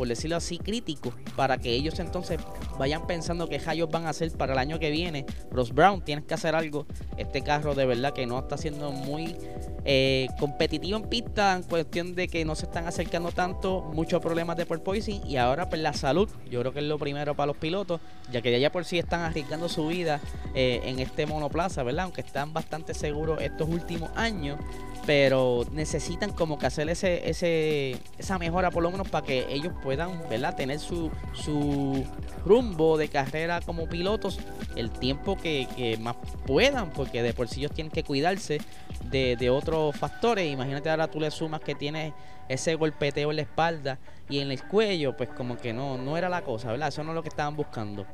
por 0.00 0.08
decirlo 0.08 0.36
así, 0.36 0.56
crítico 0.56 1.12
para 1.36 1.58
que 1.58 1.74
ellos 1.74 1.98
entonces 1.98 2.40
vayan 2.78 3.06
pensando 3.06 3.50
que 3.50 3.60
ellos 3.70 3.90
van 3.90 4.06
a 4.06 4.08
hacer 4.08 4.32
para 4.32 4.54
el 4.54 4.58
año 4.58 4.78
que 4.78 4.90
viene. 4.90 5.26
Ross 5.50 5.74
Brown, 5.74 6.02
tienes 6.02 6.24
que 6.24 6.32
hacer 6.32 6.54
algo. 6.54 6.86
Este 7.18 7.42
carro 7.42 7.74
de 7.74 7.84
verdad 7.84 8.14
que 8.14 8.24
no 8.24 8.38
está 8.38 8.56
siendo 8.56 8.92
muy 8.92 9.36
eh, 9.84 10.28
competitivo 10.38 10.96
en 10.96 11.02
pista 11.02 11.54
en 11.54 11.64
cuestión 11.64 12.14
de 12.14 12.28
que 12.28 12.46
no 12.46 12.54
se 12.54 12.64
están 12.64 12.86
acercando 12.86 13.30
tanto, 13.30 13.82
muchos 13.92 14.22
problemas 14.22 14.56
de 14.56 14.64
porpoising 14.64 15.20
y 15.26 15.36
ahora 15.36 15.68
pues 15.68 15.82
la 15.82 15.92
salud, 15.92 16.30
yo 16.50 16.60
creo 16.60 16.72
que 16.72 16.78
es 16.78 16.86
lo 16.86 16.98
primero 16.98 17.34
para 17.34 17.48
los 17.48 17.58
pilotos, 17.58 18.00
ya 18.32 18.40
que 18.40 18.58
ya 18.58 18.72
por 18.72 18.86
sí 18.86 18.98
están 18.98 19.20
arriesgando 19.20 19.68
su 19.68 19.88
vida 19.88 20.18
eh, 20.54 20.80
en 20.84 20.98
este 20.98 21.26
monoplaza, 21.26 21.82
¿verdad? 21.82 22.04
Aunque 22.04 22.22
están 22.22 22.54
bastante 22.54 22.94
seguros 22.94 23.42
estos 23.42 23.68
últimos 23.68 24.10
años 24.16 24.58
pero 25.06 25.64
necesitan 25.72 26.32
como 26.32 26.58
que 26.58 26.66
hacer 26.66 26.88
ese, 26.88 27.28
ese, 27.28 27.96
esa 28.18 28.38
mejora 28.38 28.70
por 28.70 28.82
lo 28.82 28.90
menos 28.90 29.08
para 29.08 29.26
que 29.26 29.46
ellos 29.48 29.72
puedan 29.82 30.28
¿verdad? 30.28 30.54
tener 30.54 30.78
su, 30.78 31.10
su 31.32 32.04
rumbo 32.44 32.98
de 32.98 33.08
carrera 33.08 33.60
como 33.60 33.88
pilotos 33.88 34.38
el 34.76 34.90
tiempo 34.90 35.36
que, 35.36 35.96
más 36.00 36.16
puedan, 36.46 36.90
porque 36.90 37.22
de 37.22 37.32
por 37.32 37.48
sí 37.48 37.60
ellos 37.60 37.72
tienen 37.72 37.90
que 37.90 38.04
cuidarse 38.04 38.58
de, 39.04 39.36
de 39.36 39.50
otros 39.50 39.96
factores. 39.96 40.50
Imagínate 40.50 40.90
ahora 40.90 41.08
tú 41.08 41.20
le 41.20 41.30
sumas 41.30 41.60
que 41.60 41.74
tienes 41.74 42.12
ese 42.48 42.74
golpeteo 42.74 43.30
en 43.30 43.36
la 43.36 43.42
espalda 43.42 43.98
y 44.28 44.40
en 44.40 44.50
el 44.50 44.62
cuello, 44.64 45.16
pues 45.16 45.28
como 45.30 45.56
que 45.56 45.72
no, 45.72 45.96
no 45.98 46.16
era 46.16 46.28
la 46.28 46.42
cosa, 46.42 46.70
¿verdad? 46.70 46.88
Eso 46.88 47.04
no 47.04 47.10
es 47.10 47.14
lo 47.14 47.22
que 47.22 47.28
estaban 47.28 47.56
buscando. 47.56 48.06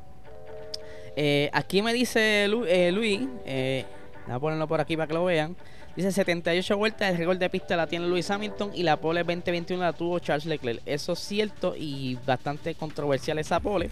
Eh, 1.17 1.49
aquí 1.55 1.81
me 1.81 1.95
dice 1.95 2.45
eh, 2.45 2.93
Luis, 2.93 3.21
eh, 3.47 3.87
Voy 4.27 4.35
a 4.35 4.39
ponerlo 4.41 4.67
por 4.69 4.81
aquí 4.81 4.97
para 4.97 5.07
que 5.07 5.15
lo 5.15 5.25
vean. 5.25 5.57
Dice 5.97 6.13
78 6.13 6.77
vueltas, 6.77 7.11
el 7.11 7.17
récord 7.17 7.39
de 7.39 7.49
pista 7.49 7.77
la 7.77 7.87
tiene 7.87 8.07
Lewis 8.07 8.31
Hamilton 8.31 8.73
y 8.75 8.83
la 8.83 9.01
pole 9.01 9.23
2021 9.23 9.83
la 9.83 9.93
tuvo 9.93 10.19
Charles 10.19 10.47
Leclerc. 10.47 10.83
Eso 10.85 11.13
es 11.13 11.21
cierto 11.21 11.75
y 11.77 12.19
bastante 12.27 12.75
controversial 12.75 13.39
esa 13.39 13.61
pole. 13.61 13.89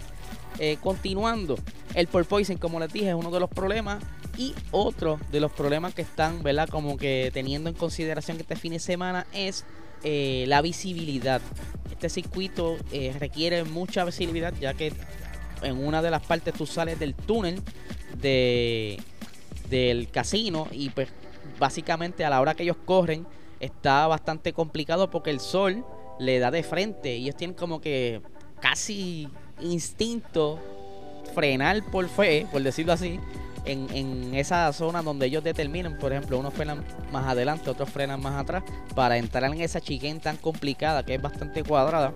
Eh, 0.59 0.77
continuando, 0.81 1.57
el 1.93 2.07
porpoising, 2.07 2.57
como 2.57 2.79
les 2.79 2.91
dije, 2.93 3.09
es 3.09 3.15
uno 3.15 3.31
de 3.31 3.39
los 3.39 3.49
problemas. 3.49 4.03
Y 4.37 4.53
otro 4.71 5.17
de 5.31 5.39
los 5.39 5.51
problemas 5.51 5.93
que 5.93 6.01
están, 6.01 6.43
¿verdad? 6.43 6.67
Como 6.67 6.97
que 6.97 7.31
teniendo 7.33 7.69
en 7.69 7.75
consideración 7.75 8.35
que 8.35 8.43
este 8.43 8.57
fin 8.57 8.73
de 8.73 8.79
semana 8.79 9.25
es 9.31 9.65
eh, 10.03 10.43
la 10.47 10.61
visibilidad. 10.61 11.41
Este 11.89 12.09
circuito 12.09 12.75
eh, 12.91 13.15
requiere 13.17 13.63
mucha 13.63 14.03
visibilidad 14.03 14.53
ya 14.59 14.73
que 14.73 14.91
en 15.61 15.83
una 15.83 16.01
de 16.01 16.11
las 16.11 16.21
partes 16.21 16.53
tú 16.53 16.65
sales 16.65 16.99
del 16.99 17.15
túnel 17.15 17.61
de, 18.17 18.99
del 19.69 20.09
casino 20.09 20.67
y 20.71 20.89
pues 20.89 21.09
básicamente 21.59 22.25
a 22.25 22.29
la 22.29 22.41
hora 22.41 22.53
que 22.55 22.63
ellos 22.63 22.77
corren 22.85 23.25
está 23.59 24.07
bastante 24.07 24.53
complicado 24.53 25.09
porque 25.09 25.29
el 25.29 25.39
sol 25.39 25.85
le 26.19 26.39
da 26.39 26.51
de 26.51 26.63
frente. 26.63 27.15
Y 27.15 27.23
ellos 27.23 27.35
tienen 27.35 27.55
como 27.55 27.81
que 27.81 28.21
casi 28.59 29.29
instinto 29.61 30.59
frenar 31.33 31.83
por 31.91 32.07
fe, 32.07 32.47
por 32.51 32.61
decirlo 32.63 32.93
así, 32.93 33.19
en, 33.65 33.87
en, 33.93 34.35
esa 34.35 34.71
zona 34.73 35.01
donde 35.01 35.25
ellos 35.25 35.43
determinan, 35.43 35.97
por 35.97 36.11
ejemplo, 36.13 36.37
unos 36.37 36.53
frenan 36.53 36.83
más 37.11 37.25
adelante, 37.25 37.69
otros 37.69 37.89
frenan 37.89 38.21
más 38.21 38.35
atrás, 38.35 38.63
para 38.93 39.17
entrar 39.17 39.51
en 39.51 39.59
esa 39.59 39.81
chiquen 39.81 40.19
tan 40.19 40.37
complicada 40.37 41.03
que 41.03 41.15
es 41.15 41.21
bastante 41.21 41.63
cuadrada. 41.63 42.13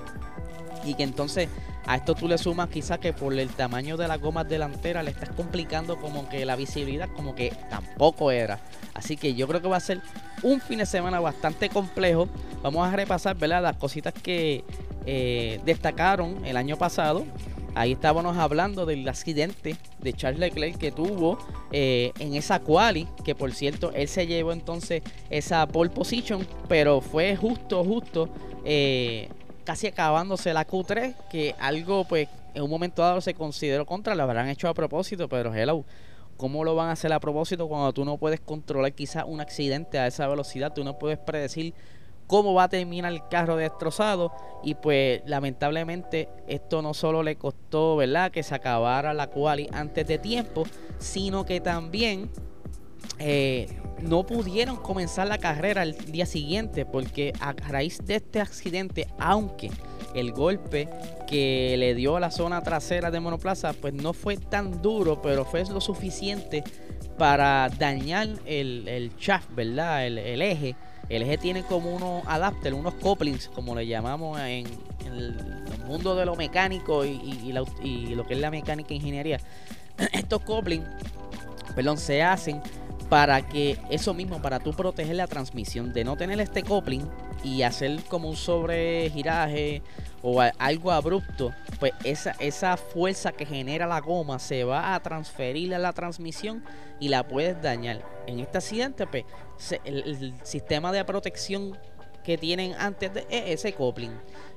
Y 0.86 0.94
que 0.94 1.04
entonces 1.04 1.50
a 1.86 1.96
esto 1.96 2.16
tú 2.16 2.28
le 2.28 2.38
sumas 2.38 2.70
quizás 2.70 3.00
que 3.00 3.14
por 3.14 3.34
el 3.34 3.50
tamaño 3.50 3.98
de 3.98 4.08
las 4.08 4.20
gomas 4.22 4.48
delanteras 4.48 5.04
le 5.04 5.12
estás 5.12 5.30
complicando 5.30 5.98
como 5.98 6.30
que 6.30 6.46
la 6.46 6.56
visibilidad 6.56 7.10
como 7.16 7.36
que 7.36 7.54
tampoco 7.70 8.32
era. 8.32 8.60
Así 8.94 9.18
que 9.18 9.34
yo 9.34 9.48
creo 9.48 9.62
que 9.62 9.68
va 9.68 9.78
a 9.78 9.82
ser 9.82 10.02
un 10.44 10.62
fin 10.62 10.80
de 10.80 10.86
semana 10.86 11.20
bastante 11.20 11.70
complejo. 11.70 12.28
Vamos 12.62 12.88
a 12.88 12.96
repasar 12.96 13.36
¿verdad? 13.38 13.62
las 13.64 13.78
cositas 13.78 14.14
que 14.14 14.64
eh, 15.06 15.60
destacaron 15.66 16.46
el 16.46 16.58
año 16.58 16.78
pasado. 16.78 17.26
Ahí 17.76 17.94
estábamos 17.94 18.38
hablando 18.38 18.86
del 18.86 19.08
accidente 19.08 19.78
de 20.00 20.14
Charles 20.14 20.40
Leclerc 20.40 20.78
que 20.78 20.92
tuvo 20.92 21.38
eh, 21.72 22.12
en 22.20 22.34
esa 22.34 22.60
quali, 22.60 23.08
que 23.24 23.36
por 23.36 23.54
cierto 23.54 23.92
él 23.94 24.08
se 24.08 24.28
llevó 24.28 24.52
entonces 24.52 25.04
esa 25.30 25.68
pole 25.68 25.90
position, 25.90 26.46
pero 26.68 27.00
fue 27.00 27.36
justo, 27.36 27.84
justo 27.84 28.28
eh, 28.66 29.30
casi 29.70 29.86
acabándose 29.86 30.52
la 30.52 30.66
Q3, 30.66 31.14
que 31.30 31.54
algo 31.60 32.04
pues 32.04 32.28
en 32.56 32.64
un 32.64 32.72
momento 32.72 33.04
dado 33.04 33.22
se 33.22 33.36
consideró 33.36 33.86
contra, 33.86 34.16
lo 34.16 34.24
habrán 34.24 34.50
hecho 34.50 34.68
a 34.68 34.74
propósito, 34.74 35.30
pero 35.30 35.54
hello, 35.54 35.86
¿cómo 36.38 36.64
lo 36.64 36.74
van 36.74 36.90
a 36.90 36.94
hacer 36.94 37.14
a 37.14 37.20
propósito 37.20 37.68
cuando 37.68 37.94
tú 37.94 38.04
no 38.04 38.18
puedes 38.18 38.40
controlar 38.40 38.94
quizás 38.94 39.26
un 39.28 39.42
accidente 39.42 40.00
a 40.00 40.08
esa 40.08 40.28
velocidad? 40.28 40.74
Tú 40.74 40.84
no 40.84 40.98
puedes 40.98 41.20
predecir 41.20 41.76
cómo 42.26 42.56
va 42.56 42.64
a 42.64 42.70
terminar 42.70 43.14
el 43.14 43.22
carro 43.28 43.58
destrozado 43.58 44.32
y 44.64 44.74
pues 44.74 45.22
lamentablemente 45.28 46.30
esto 46.48 46.82
no 46.82 46.96
solo 46.96 47.22
le 47.22 47.36
costó, 47.36 47.96
¿verdad? 47.96 48.32
Que 48.32 48.42
se 48.42 48.56
acabara 48.56 49.14
la 49.14 49.28
quali 49.28 49.70
antes 49.72 50.08
de 50.08 50.18
tiempo, 50.18 50.64
sino 50.98 51.46
que 51.46 51.62
también 51.62 52.32
eh, 53.20 53.68
no 54.02 54.26
pudieron 54.26 54.78
comenzar 54.78 55.28
la 55.28 55.38
carrera 55.38 55.84
el 55.84 55.94
día 56.12 56.26
siguiente 56.26 56.86
porque 56.86 57.34
a 57.40 57.54
raíz 57.54 58.00
de 58.06 58.16
este 58.16 58.40
accidente, 58.40 59.08
aunque 59.20 59.70
el 60.16 60.32
golpe 60.32 60.90
que 61.28 61.76
le 61.78 61.94
dio 61.96 62.16
a 62.16 62.20
la 62.20 62.32
zona 62.32 62.64
trasera 62.64 63.12
de 63.12 63.20
monoplaza 63.20 63.74
pues 63.74 63.94
no 63.94 64.14
fue 64.14 64.38
tan 64.38 64.82
duro, 64.82 65.22
pero 65.22 65.46
fue 65.46 65.64
lo 65.66 65.82
suficiente 65.82 66.64
para 67.18 67.70
dañar 67.70 68.30
el, 68.46 68.88
el 68.88 69.16
shaft, 69.18 69.54
¿verdad? 69.54 70.08
El, 70.08 70.42
eje. 70.42 70.76
El 71.10 71.24
eje 71.24 71.38
tiene 71.38 71.64
como 71.64 71.94
unos 71.94 72.24
adapters, 72.26 72.76
unos 72.76 72.94
couplings, 72.96 73.50
como 73.50 73.76
le 73.76 73.86
llamamos 73.86 74.40
en, 74.40 74.66
el, 75.06 75.36
mundo 75.86 76.16
de 76.16 76.24
lo 76.24 76.36
mecánico 76.36 77.04
y, 77.04 77.10
y, 77.82 78.16
lo 78.16 78.26
que 78.26 78.36
es 78.36 78.40
la 78.40 78.52
mecánica 78.52 78.94
e 78.94 78.98
ingeniería. 78.98 79.40
Estos 80.14 80.42
couplings, 80.42 80.88
perdón, 81.76 81.98
se 81.98 82.22
hacen 82.22 82.62
para 83.10 83.42
que 83.48 83.78
eso 83.90 84.14
mismo, 84.14 84.42
para 84.42 84.60
tú 84.60 84.72
proteger 84.74 85.16
la 85.16 85.28
transmisión, 85.28 85.92
de 85.92 86.04
no 86.04 86.16
tener 86.16 86.40
este 86.40 86.64
coupling 86.64 87.10
y 87.44 87.64
hacer 87.64 88.04
como 88.04 88.30
un 88.30 88.36
sobregiraje 88.36 89.82
o 90.22 90.42
algo 90.42 90.92
abrupto, 90.92 91.52
pues 91.80 91.94
esa, 92.04 92.32
esa 92.40 92.78
fuerza 92.78 93.32
que 93.32 93.46
genera 93.46 93.88
la 93.88 94.00
goma 94.00 94.38
se 94.38 94.64
va 94.64 94.94
a 94.94 95.00
transferir 95.02 95.74
a 95.74 95.80
la 95.80 95.94
transmisión 95.94 96.64
y 97.00 97.10
la 97.10 97.28
puedes 97.28 97.60
dañar. 97.62 98.06
En 98.28 98.40
este 98.40 98.60
accidente, 98.60 99.08
pues, 99.08 99.26
el, 99.86 100.34
sistema 100.44 100.92
de 100.92 101.04
protección 101.04 101.78
que 102.24 102.38
tienen 102.38 102.74
antes 102.78 103.14
de 103.14 103.26
ese 103.30 103.74
coupling. 103.74 104.12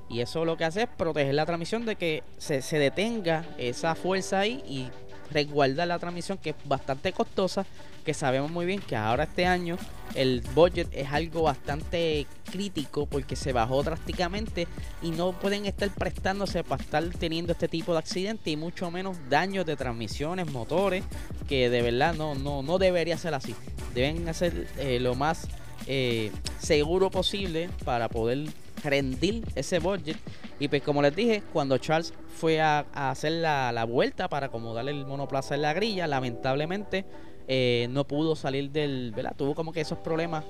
Y 0.09 0.19
eso 0.19 0.45
lo 0.45 0.57
que 0.57 0.65
hace 0.65 0.83
es 0.83 0.89
proteger 0.89 1.33
la 1.33 1.45
transmisión 1.45 1.85
de 1.85 1.95
que 1.95 2.23
se, 2.37 2.61
se 2.61 2.77
detenga 2.77 3.45
esa 3.57 3.95
fuerza 3.95 4.39
ahí 4.39 4.61
y 4.67 4.89
resguardar 5.31 5.87
la 5.87 5.99
transmisión 5.99 6.37
que 6.37 6.51
es 6.51 6.55
bastante 6.65 7.13
costosa 7.13 7.65
que 8.03 8.13
sabemos 8.13 8.51
muy 8.51 8.65
bien 8.65 8.81
que 8.81 8.95
ahora 8.95 9.23
este 9.23 9.45
año 9.45 9.77
el 10.15 10.41
budget 10.53 10.87
es 10.91 11.11
algo 11.11 11.43
bastante 11.43 12.27
crítico 12.51 13.05
porque 13.05 13.35
se 13.35 13.53
bajó 13.53 13.81
drásticamente 13.81 14.67
y 15.01 15.11
no 15.11 15.31
pueden 15.31 15.65
estar 15.65 15.89
prestándose 15.89 16.63
para 16.63 16.83
estar 16.83 17.03
teniendo 17.19 17.53
este 17.53 17.67
tipo 17.67 17.93
de 17.93 17.99
accidentes 17.99 18.47
y 18.47 18.57
mucho 18.57 18.91
menos 18.91 19.17
daños 19.29 19.65
de 19.65 19.75
transmisiones, 19.75 20.51
motores, 20.51 21.03
que 21.47 21.69
de 21.69 21.81
verdad 21.81 22.13
no, 22.13 22.35
no, 22.35 22.61
no 22.61 22.77
debería 22.77 23.17
ser 23.17 23.33
así. 23.33 23.55
Deben 23.95 24.27
hacer 24.29 24.67
eh, 24.77 24.99
lo 24.99 25.15
más 25.15 25.47
eh, 25.87 26.31
seguro 26.59 27.09
posible 27.09 27.69
para 27.83 28.09
poder 28.09 28.45
rendir 28.83 29.43
ese 29.55 29.79
budget. 29.79 30.17
Y 30.63 30.69
pues 30.69 30.81
como 30.81 31.01
les 31.01 31.13
dije, 31.13 31.43
cuando 31.51 31.77
Charles 31.77 32.13
fue 32.37 32.61
a, 32.61 32.85
hacer 32.93 33.33
la, 33.33 33.73
la, 33.73 33.83
vuelta 33.83 34.29
para 34.29 34.45
acomodarle 34.45 34.91
el 34.91 35.05
monoplaza 35.05 35.55
en 35.55 35.61
la 35.61 35.73
grilla, 35.73 36.07
lamentablemente 36.07 37.03
eh, 37.49 37.87
no 37.89 38.07
pudo 38.07 38.37
salir 38.37 38.71
del, 38.71 39.11
¿verdad? 39.13 39.35
Tuvo 39.35 39.55
como 39.55 39.73
que 39.73 39.81
esos 39.81 39.97
problemas, 39.97 40.45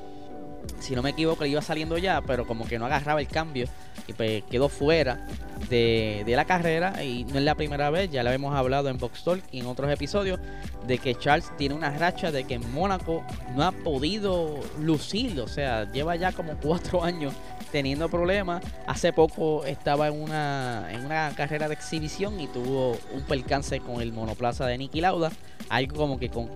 si 0.80 0.96
no 0.96 1.02
me 1.02 1.12
equivoco, 1.12 1.44
le 1.44 1.50
iba 1.50 1.62
saliendo 1.62 1.98
ya, 1.98 2.22
pero 2.22 2.46
como 2.46 2.66
que 2.66 2.78
no 2.80 2.86
agarraba 2.86 3.22
el 3.22 3.28
cambio 3.28 3.68
y 4.08 4.14
pues 4.14 4.44
quedó 4.50 4.70
fuera 4.70 5.26
de, 5.70 6.24
la 6.28 6.46
carrera 6.46 7.04
y 7.04 7.24
no 7.26 7.38
es 7.38 7.44
la 7.44 7.56
primera 7.56 7.90
vez, 7.90 8.12
ya 8.12 8.24
lo 8.24 8.32
hemos 8.32 8.56
hablado 8.56 8.90
en 8.90 8.98
Box 8.98 9.24
Talk 9.24 9.44
y 9.52 9.60
en 9.60 9.68
otros 9.68 9.90
episodios, 9.92 10.40
de 10.88 10.98
que 10.98 11.16
Charles 11.16 11.52
tiene 11.58 11.76
una 11.76 11.92
racha 11.98 12.32
de 12.32 12.44
que 12.44 12.56
en 12.56 12.74
Mónaco 12.74 13.24
no 13.56 13.64
ha 13.64 13.72
podido 13.72 14.60
lucir, 14.80 15.40
o 15.40 15.48
sea, 15.48 15.90
lleva 15.92 16.16
ya 16.16 16.32
como 16.32 16.58
cuatro 16.58 17.04
años 17.04 17.34
teniendo 17.72 18.08
problemas. 18.10 18.64
Hace 18.86 19.14
poco 19.14 19.66
estaba 19.66 20.08
en 20.08 20.22
una, 20.22 20.90
en 20.92 21.06
una 21.06 21.32
carrera 21.36 21.68
de 21.68 21.74
exhibición 21.74 22.40
y 22.40 22.48
tuvo 22.48 22.98
un 23.14 23.24
percance 23.24 23.80
con 23.80 24.02
el 24.02 24.14
monoplaza 24.14 24.68
de 24.68 24.78
Nicky 24.78 25.02
Lauda. 25.02 25.32
Algo 25.70 25.96
como 25.96 26.20
que 26.20 26.30
con 26.30 26.50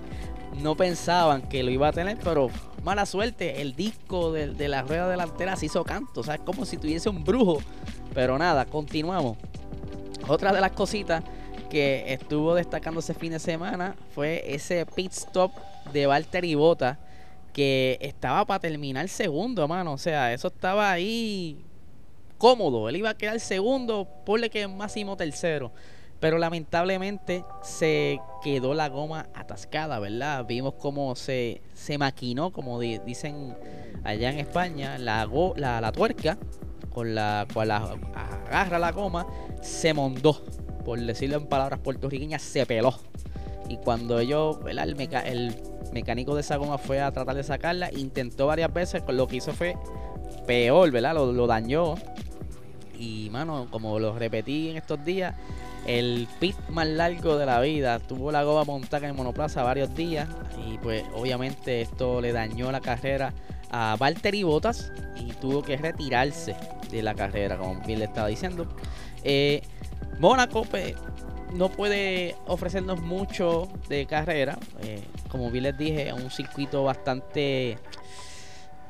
no 0.60 0.76
pensaban 0.76 1.42
que 1.42 1.62
lo 1.62 1.70
iba 1.70 1.88
a 1.88 1.92
tener, 1.92 2.18
pero 2.22 2.50
mala 2.86 3.04
suerte, 3.04 3.60
el 3.62 3.74
disco 3.74 4.30
de, 4.30 4.68
la 4.68 4.82
rueda 4.82 5.08
delantera 5.08 5.56
se 5.56 5.66
hizo 5.66 5.82
canto, 5.82 6.20
o 6.20 6.22
sea, 6.22 6.36
es 6.36 6.40
como 6.42 6.64
si 6.64 6.76
tuviese 6.76 7.08
un 7.08 7.24
brujo. 7.24 7.58
Pero 8.14 8.38
nada, 8.38 8.64
continuamos. 8.64 9.36
Otra 10.28 10.52
de 10.52 10.60
las 10.60 10.70
cositas 10.70 11.24
que 11.68 12.12
estuvo 12.12 12.54
destacando 12.54 13.00
ese 13.00 13.12
fin 13.12 13.32
de 13.32 13.40
semana 13.40 13.96
fue 14.14 14.44
ese 14.54 14.86
pit 14.86 15.10
stop 15.10 15.50
de 15.92 16.06
Valtteri 16.06 16.54
Bota 16.54 16.96
que 17.52 17.98
estaba 18.00 18.44
para 18.44 18.60
terminar 18.60 19.08
segundo, 19.08 19.66
mano. 19.66 19.94
O 19.94 19.98
sea, 19.98 20.32
eso 20.32 20.46
estaba 20.46 20.92
ahí 20.92 21.64
cómodo. 22.38 22.88
Él 22.88 22.96
iba 22.96 23.10
a 23.10 23.14
quedar 23.14 23.40
segundo, 23.40 24.06
ponle 24.24 24.48
que 24.48 24.68
máximo 24.68 25.16
tercero. 25.16 25.72
Pero 26.20 26.38
lamentablemente 26.38 27.44
se 27.62 28.20
quedó 28.42 28.74
la 28.74 28.88
goma 28.88 29.28
atascada, 29.34 29.98
¿verdad? 29.98 30.46
Vimos 30.46 30.74
cómo 30.74 31.14
se, 31.14 31.60
se 31.74 31.98
maquinó, 31.98 32.52
como 32.52 32.80
dicen 32.80 33.54
allá 34.04 34.30
en 34.30 34.38
España, 34.38 34.98
la, 34.98 35.26
la, 35.56 35.92
tuerca 35.92 36.38
con 36.90 37.14
la 37.14 37.46
cual 37.52 37.70
agarra 37.70 38.78
la 38.78 38.92
goma, 38.92 39.26
se 39.60 39.92
mondó. 39.92 40.42
Por 40.84 41.00
decirlo 41.00 41.36
en 41.36 41.46
palabras 41.46 41.80
puertorriqueñas, 41.80 42.42
se 42.42 42.64
peló. 42.64 42.94
Y 43.68 43.76
cuando 43.78 44.18
ellos, 44.20 44.62
¿verdad? 44.62 44.88
El, 44.88 44.96
el 45.26 45.54
mecánico 45.92 46.34
de 46.34 46.40
esa 46.42 46.56
goma 46.56 46.78
fue 46.78 47.00
a 47.00 47.10
tratar 47.10 47.34
de 47.36 47.42
sacarla, 47.42 47.90
intentó 47.92 48.46
varias 48.46 48.72
veces, 48.72 49.02
lo 49.08 49.26
que 49.26 49.36
hizo 49.36 49.52
fue 49.52 49.76
peor, 50.46 50.90
¿verdad? 50.90 51.14
Lo, 51.14 51.46
dañó. 51.46 51.94
Y 52.98 53.28
mano, 53.30 53.66
como 53.70 53.98
lo 53.98 54.18
repetí 54.18 54.70
en 54.70 54.76
estos 54.76 55.04
días, 55.04 55.34
el 55.86 56.28
pit 56.40 56.56
más 56.68 56.86
largo 56.86 57.38
de 57.38 57.46
la 57.46 57.60
vida. 57.60 57.98
Tuvo 58.00 58.32
la 58.32 58.42
goma 58.42 58.64
montada 58.64 59.08
en 59.08 59.16
monoplaza 59.16 59.62
varios 59.62 59.94
días. 59.94 60.28
Y 60.66 60.78
pues 60.78 61.04
obviamente 61.14 61.80
esto 61.80 62.20
le 62.20 62.32
dañó 62.32 62.70
la 62.72 62.80
carrera 62.80 63.32
a 63.70 63.96
Valtteri 63.98 64.42
Bottas. 64.42 64.92
Y 65.16 65.32
tuvo 65.34 65.62
que 65.62 65.76
retirarse 65.76 66.56
de 66.90 67.02
la 67.02 67.14
carrera, 67.14 67.56
como 67.56 67.80
bien 67.82 68.00
le 68.00 68.06
estaba 68.06 68.28
diciendo. 68.28 68.66
Eh, 69.22 69.62
Mónaco 70.18 70.64
pues, 70.64 70.94
no 71.54 71.70
puede 71.70 72.36
ofrecernos 72.46 73.00
mucho 73.00 73.68
de 73.88 74.06
carrera. 74.06 74.58
Eh, 74.82 75.02
como 75.28 75.50
bien 75.50 75.64
les 75.64 75.78
dije, 75.78 76.12
un 76.12 76.30
circuito 76.30 76.82
bastante 76.82 77.78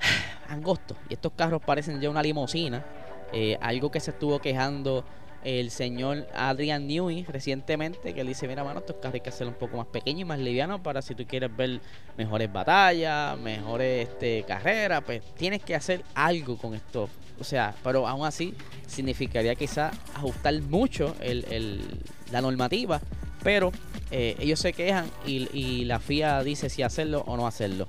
angosto. 0.48 0.96
Y 1.10 1.14
estos 1.14 1.32
carros 1.32 1.60
parecen 1.62 2.00
ya 2.00 2.08
una 2.08 2.22
limusina. 2.22 2.84
Eh, 3.32 3.58
algo 3.60 3.90
que 3.90 4.00
se 4.00 4.12
estuvo 4.12 4.38
quejando 4.38 5.04
el 5.46 5.70
señor 5.70 6.26
Adrian 6.34 6.88
Newey 6.88 7.22
recientemente, 7.22 8.12
que 8.12 8.20
él 8.20 8.26
dice, 8.26 8.48
mira, 8.48 8.64
mano, 8.64 8.80
estos 8.80 8.96
carros 8.96 9.14
hay 9.14 9.20
que 9.20 9.28
hacerlo 9.28 9.52
un 9.52 9.58
poco 9.58 9.76
más 9.76 9.86
pequeños 9.86 10.22
y 10.22 10.24
más 10.24 10.40
livianos 10.40 10.80
para 10.80 11.00
si 11.02 11.14
tú 11.14 11.24
quieres 11.24 11.56
ver 11.56 11.80
mejores 12.18 12.52
batallas, 12.52 13.38
mejores 13.38 14.08
este, 14.08 14.42
carreras, 14.42 15.04
pues 15.06 15.22
tienes 15.36 15.62
que 15.62 15.76
hacer 15.76 16.02
algo 16.16 16.56
con 16.58 16.74
esto. 16.74 17.08
O 17.38 17.44
sea, 17.44 17.76
pero 17.84 18.08
aún 18.08 18.26
así 18.26 18.54
significaría 18.88 19.54
quizás 19.54 19.96
ajustar 20.16 20.60
mucho 20.62 21.14
el, 21.20 22.00
la 22.32 22.40
normativa, 22.40 23.00
pero 23.44 23.70
eh, 24.10 24.34
ellos 24.40 24.58
se 24.58 24.72
quejan 24.72 25.08
y, 25.24 25.48
y 25.56 25.84
la 25.84 26.00
FIA 26.00 26.42
dice 26.42 26.68
si 26.68 26.82
hacerlo 26.82 27.22
o 27.24 27.36
no 27.36 27.46
hacerlo. 27.46 27.86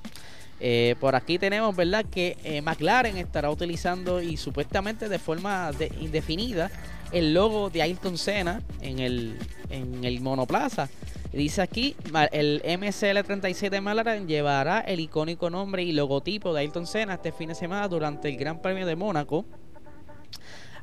Eh, 0.60 0.96
por 1.00 1.16
aquí 1.16 1.38
tenemos, 1.38 1.76
¿verdad? 1.76 2.06
Que 2.06 2.38
eh, 2.44 2.62
McLaren 2.62 3.18
estará 3.18 3.50
utilizando 3.50 4.22
y 4.22 4.38
supuestamente 4.38 5.08
de 5.08 5.20
forma 5.20 5.72
indefinida 6.00 6.72
el 7.12 7.34
logo 7.34 7.70
de 7.70 7.82
Ayrton 7.82 8.18
Senna 8.18 8.62
en 8.82 9.00
el, 9.00 9.38
en 9.70 10.04
el 10.04 10.22
monoplaza. 10.22 10.90
Dice 11.34 11.62
aquí, 11.62 11.96
el 12.32 12.62
MCL36 12.64 13.70
de 13.70 13.82
McLaren 13.82 14.28
llevará 14.28 14.80
el 14.80 15.00
icónico 15.00 15.50
nombre 15.50 15.84
y 15.84 15.92
logotipo 15.92 16.54
de 16.54 16.62
Ayrton 16.62 16.88
Senna 16.88 17.16
este 17.16 17.32
fin 17.32 17.50
de 17.50 17.56
semana 17.56 17.88
durante 17.88 18.30
el 18.30 18.38
Gran 18.38 18.62
Premio 18.62 18.86
de 18.86 18.96
Mónaco. 18.96 19.46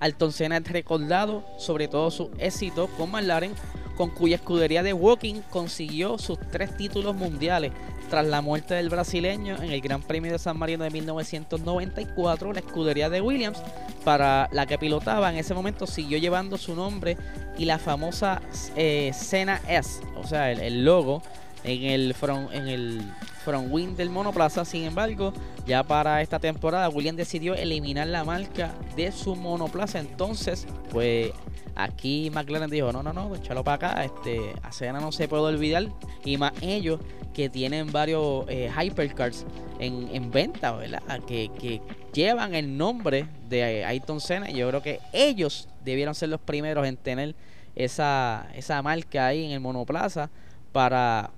Ayrton 0.00 0.32
Senna 0.32 0.58
es 0.58 0.68
recordado 0.68 1.44
sobre 1.58 1.88
todo 1.88 2.10
su 2.10 2.30
éxito 2.38 2.88
con 2.98 3.10
McLaren, 3.10 3.54
con 3.96 4.10
cuya 4.10 4.36
escudería 4.36 4.82
de 4.82 4.92
Walking 4.92 5.42
consiguió 5.50 6.18
sus 6.18 6.38
tres 6.50 6.76
títulos 6.76 7.14
mundiales, 7.14 7.72
tras 8.10 8.26
la 8.26 8.42
muerte 8.42 8.74
del 8.74 8.90
brasileño 8.90 9.56
en 9.62 9.70
el 9.70 9.80
Gran 9.80 10.02
Premio 10.02 10.32
de 10.32 10.38
San 10.38 10.58
Marino 10.58 10.84
de 10.84 10.90
1994, 10.90 12.52
la 12.52 12.60
escudería 12.60 13.08
de 13.08 13.20
Williams, 13.20 13.62
para 14.04 14.48
la 14.52 14.66
que 14.66 14.78
pilotaba 14.78 15.30
en 15.30 15.38
ese 15.38 15.54
momento, 15.54 15.86
siguió 15.86 16.18
llevando 16.18 16.58
su 16.58 16.74
nombre 16.74 17.16
y 17.58 17.64
la 17.64 17.78
famosa 17.78 18.42
eh, 18.76 19.10
Senna 19.14 19.60
S, 19.68 20.00
o 20.16 20.26
sea, 20.26 20.52
el, 20.52 20.84
logo 20.84 21.22
en 21.64 21.82
el 21.82 22.14
front, 22.14 22.52
en 22.52 22.68
el 22.68 23.12
front 23.44 23.72
wing 23.72 23.96
del 23.96 24.10
monoplaza. 24.10 24.64
Sin 24.64 24.84
embargo, 24.84 25.32
ya 25.66 25.82
para 25.82 26.22
esta 26.22 26.38
temporada, 26.38 26.88
Williams 26.88 27.16
decidió 27.16 27.54
eliminar 27.54 28.06
la 28.06 28.24
marca 28.24 28.74
de 28.96 29.10
su 29.10 29.34
monoplaza. 29.34 29.98
Entonces, 29.98 30.66
pues 30.90 31.32
aquí 31.74 32.30
McLaren 32.32 32.70
dijo: 32.70 32.92
No, 32.92 33.02
no, 33.02 33.12
no, 33.12 33.34
échalo 33.34 33.64
para 33.64 33.74
acá. 33.74 34.04
Este, 34.04 34.52
a 34.62 34.72
Senna 34.72 35.00
no 35.00 35.10
se 35.10 35.26
puede 35.26 35.42
olvidar. 35.42 35.88
Y 36.24 36.36
más 36.36 36.52
ellos 36.60 37.00
que 37.32 37.48
tienen 37.48 37.90
varios 37.90 38.44
eh, 38.48 38.70
hypercars 38.70 39.44
en, 39.80 40.30
venta, 40.30 40.72
¿verdad? 40.72 41.02
Que, 41.26 41.50
que, 41.58 41.82
llevan 42.12 42.54
el 42.54 42.76
nombre 42.78 43.26
de 43.48 43.84
Ayrton 43.84 44.20
Senna. 44.20 44.50
Yo 44.50 44.68
creo 44.68 44.82
que 44.82 45.00
ellos 45.12 45.68
debieron 45.84 46.14
ser 46.14 46.28
los 46.28 46.40
primeros 46.40 46.86
en 46.86 46.96
tener 46.96 47.34
esa, 47.74 48.46
esa 48.54 48.80
marca 48.82 49.26
ahí 49.26 49.44
en 49.44 49.50
el 49.50 49.60
monoplaza 49.60 50.30
para 50.72 51.30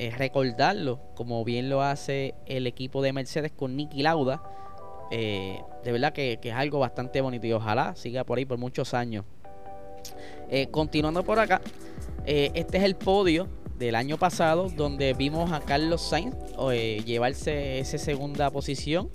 eh, 0.00 0.12
recordarlo, 0.16 1.00
como 1.14 1.44
bien 1.44 1.68
lo 1.68 1.82
hace 1.82 2.34
el 2.46 2.66
equipo 2.66 3.02
de 3.02 3.12
Mercedes 3.12 3.52
con 3.52 3.76
Nicky 3.76 4.02
Lauda. 4.02 4.42
Eh, 5.10 5.60
de 5.84 5.92
verdad 5.92 6.12
que, 6.12 6.38
es 6.42 6.54
algo 6.54 6.78
bastante 6.78 7.20
bonito 7.20 7.46
y 7.46 7.52
ojalá 7.52 7.94
siga 7.96 8.24
por 8.24 8.38
ahí 8.38 8.44
por 8.44 8.58
muchos 8.58 8.94
años. 8.94 9.24
continuando 10.70 11.22
por 11.22 11.38
acá, 11.38 11.60
este 12.26 12.78
es 12.78 12.84
el 12.84 12.96
podio 12.96 13.48
del 13.80 13.94
año 13.94 14.18
pasado, 14.18 14.68
donde 14.68 15.14
vimos 15.14 15.50
a 15.52 15.60
Carlos 15.60 16.02
Sainz 16.02 16.36
eh, 16.70 17.02
llevarse 17.06 17.80
esa 17.80 17.96
segunda 17.96 18.50
posición, 18.50 19.08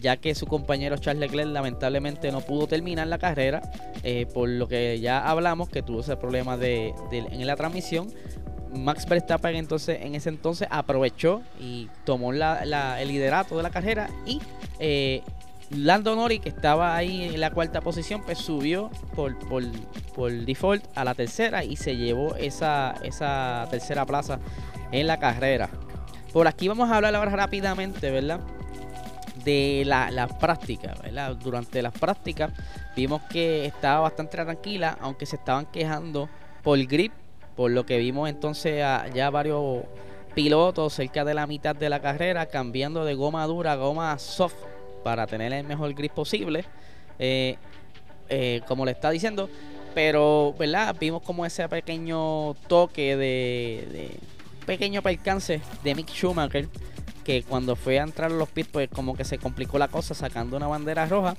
ya 0.00 0.16
que 0.16 0.34
su 0.34 0.46
compañero 0.46 0.96
Charles 0.96 1.20
Leclerc 1.20 1.50
lamentablemente 1.50 2.32
no 2.32 2.40
pudo 2.40 2.66
terminar 2.66 3.06
la 3.06 3.18
carrera, 3.18 3.60
eh, 4.02 4.26
por 4.32 4.48
lo 4.48 4.66
que 4.66 4.98
ya 4.98 5.28
hablamos 5.28 5.68
que 5.68 5.82
tuvo 5.82 6.00
ese 6.00 6.16
problema 6.16 6.56
de, 6.56 6.94
en 7.12 7.46
la 7.46 7.54
transmisión. 7.54 8.08
Max 8.72 9.06
Verstappen 9.06 9.56
entonces 9.56 9.98
en 10.02 10.14
ese 10.14 10.28
entonces 10.28 10.68
aprovechó 10.70 11.42
y 11.60 11.88
tomó 12.04 12.32
la, 12.32 13.00
el 13.00 13.08
liderato 13.08 13.56
de 13.56 13.62
la 13.62 13.70
carrera 13.70 14.08
y 14.26 14.40
eh, 14.78 15.22
Lando 15.70 16.16
Norris, 16.16 16.40
que 16.40 16.48
estaba 16.48 16.96
ahí 16.96 17.24
en 17.24 17.40
la 17.40 17.50
cuarta 17.50 17.82
posición, 17.82 18.22
pues 18.24 18.38
subió 18.38 18.90
por, 19.14 19.38
por, 19.38 19.62
por 20.14 20.32
default 20.32 20.82
a 20.94 21.04
la 21.04 21.14
tercera 21.14 21.62
y 21.62 21.76
se 21.76 21.94
llevó 21.96 22.34
esa, 22.36 22.94
esa 23.02 23.66
tercera 23.70 24.06
plaza 24.06 24.38
en 24.92 25.06
la 25.06 25.18
carrera. 25.18 25.68
Por 26.32 26.48
aquí 26.48 26.68
vamos 26.68 26.90
a 26.90 26.96
hablar 26.96 27.14
ahora 27.14 27.32
rápidamente, 27.32 28.10
¿verdad? 28.10 28.40
De 29.44 29.82
la, 29.84 30.10
la 30.10 30.26
práctica, 30.26 30.94
¿verdad? 31.02 31.36
Durante 31.36 31.82
las 31.82 31.92
prácticas 31.92 32.50
vimos 32.96 33.20
que 33.30 33.66
estaba 33.66 34.00
bastante 34.00 34.38
tranquila, 34.42 34.96
aunque 35.02 35.26
se 35.26 35.36
estaban 35.36 35.66
quejando 35.66 36.30
por 36.62 36.78
grip, 36.86 37.12
por 37.58 37.70
lo 37.70 37.84
que 37.84 37.98
vimos 37.98 38.30
entonces 38.30 38.78
ya 39.12 39.30
varios 39.30 39.82
pilotos 40.34 40.94
cerca 40.94 41.24
de 41.24 41.34
la 41.34 41.46
mitad 41.46 41.74
de 41.74 41.90
la 41.90 42.00
carrera 42.00 42.46
cambiando 42.46 43.04
de 43.04 43.14
goma 43.14 43.44
dura 43.46 43.72
a 43.72 43.76
goma 43.76 44.16
soft 44.18 44.54
para 45.02 45.26
tener 45.26 45.52
el 45.52 45.64
mejor 45.66 45.92
grip 45.94 46.12
posible. 46.12 46.64
Eh, 47.18 47.56
eh, 48.28 48.60
como 48.68 48.84
le 48.84 48.92
está 48.92 49.10
diciendo. 49.10 49.48
Pero, 49.94 50.54
¿verdad? 50.58 50.94
Vimos 50.98 51.22
como 51.22 51.44
ese 51.44 51.68
pequeño 51.68 52.54
toque 52.68 53.16
de, 53.16 54.10
pequeño 54.66 55.02
percance 55.02 55.60
de 55.82 55.94
Mick 55.94 56.10
Schumacher. 56.10 56.68
Que 57.28 57.42
cuando 57.42 57.76
fue 57.76 58.00
a 58.00 58.04
entrar 58.04 58.32
a 58.32 58.34
los 58.34 58.48
pits, 58.48 58.70
pues 58.72 58.88
como 58.88 59.14
que 59.14 59.24
se 59.24 59.36
complicó 59.36 59.78
la 59.78 59.88
cosa 59.88 60.14
sacando 60.14 60.56
una 60.56 60.66
bandera 60.66 61.04
roja. 61.06 61.36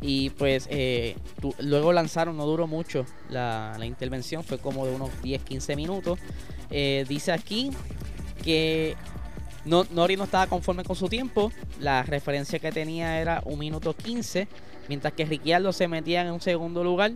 Y 0.00 0.30
pues 0.30 0.66
eh, 0.68 1.16
luego 1.60 1.92
lanzaron, 1.92 2.36
no 2.36 2.44
duró 2.44 2.66
mucho 2.66 3.06
la, 3.30 3.78
intervención, 3.84 4.42
fue 4.42 4.58
como 4.58 4.84
de 4.84 4.94
unos 4.94 5.10
10-15 5.22 5.76
minutos. 5.76 6.18
dice 7.08 7.30
aquí 7.30 7.70
que 8.42 8.96
no, 9.64 9.86
Nori 9.90 10.16
no 10.16 10.24
estaba 10.24 10.46
conforme 10.48 10.82
con 10.82 10.96
su 10.96 11.08
tiempo. 11.08 11.52
La 11.80 12.02
referencia 12.02 12.58
que 12.58 12.72
tenía 12.72 13.20
era 13.20 13.42
un 13.44 13.58
minuto 13.58 13.94
15. 13.94 14.48
Mientras 14.88 15.12
que 15.12 15.24
Ricciardo 15.24 15.72
se 15.72 15.86
metía 15.86 16.22
en 16.22 16.32
un 16.32 16.40
segundo 16.40 16.82
lugar 16.82 17.12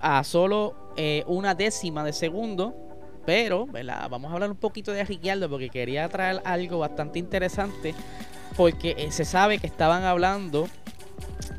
a 0.00 0.24
solo 0.24 0.74
eh, 0.96 1.24
una 1.26 1.54
décima 1.54 2.04
de 2.04 2.12
segundo. 2.12 2.74
Pero, 3.26 3.66
Vamos 4.10 4.30
a 4.30 4.34
hablar 4.34 4.50
un 4.50 4.56
poquito 4.56 4.92
de 4.92 5.04
Ricciardo 5.04 5.48
porque 5.48 5.70
quería 5.70 6.08
traer 6.08 6.40
algo 6.44 6.78
bastante 6.78 7.18
interesante. 7.18 7.94
Porque 8.56 8.94
eh, 8.98 9.10
se 9.10 9.24
sabe 9.24 9.58
que 9.58 9.66
estaban 9.66 10.04
hablando 10.04 10.68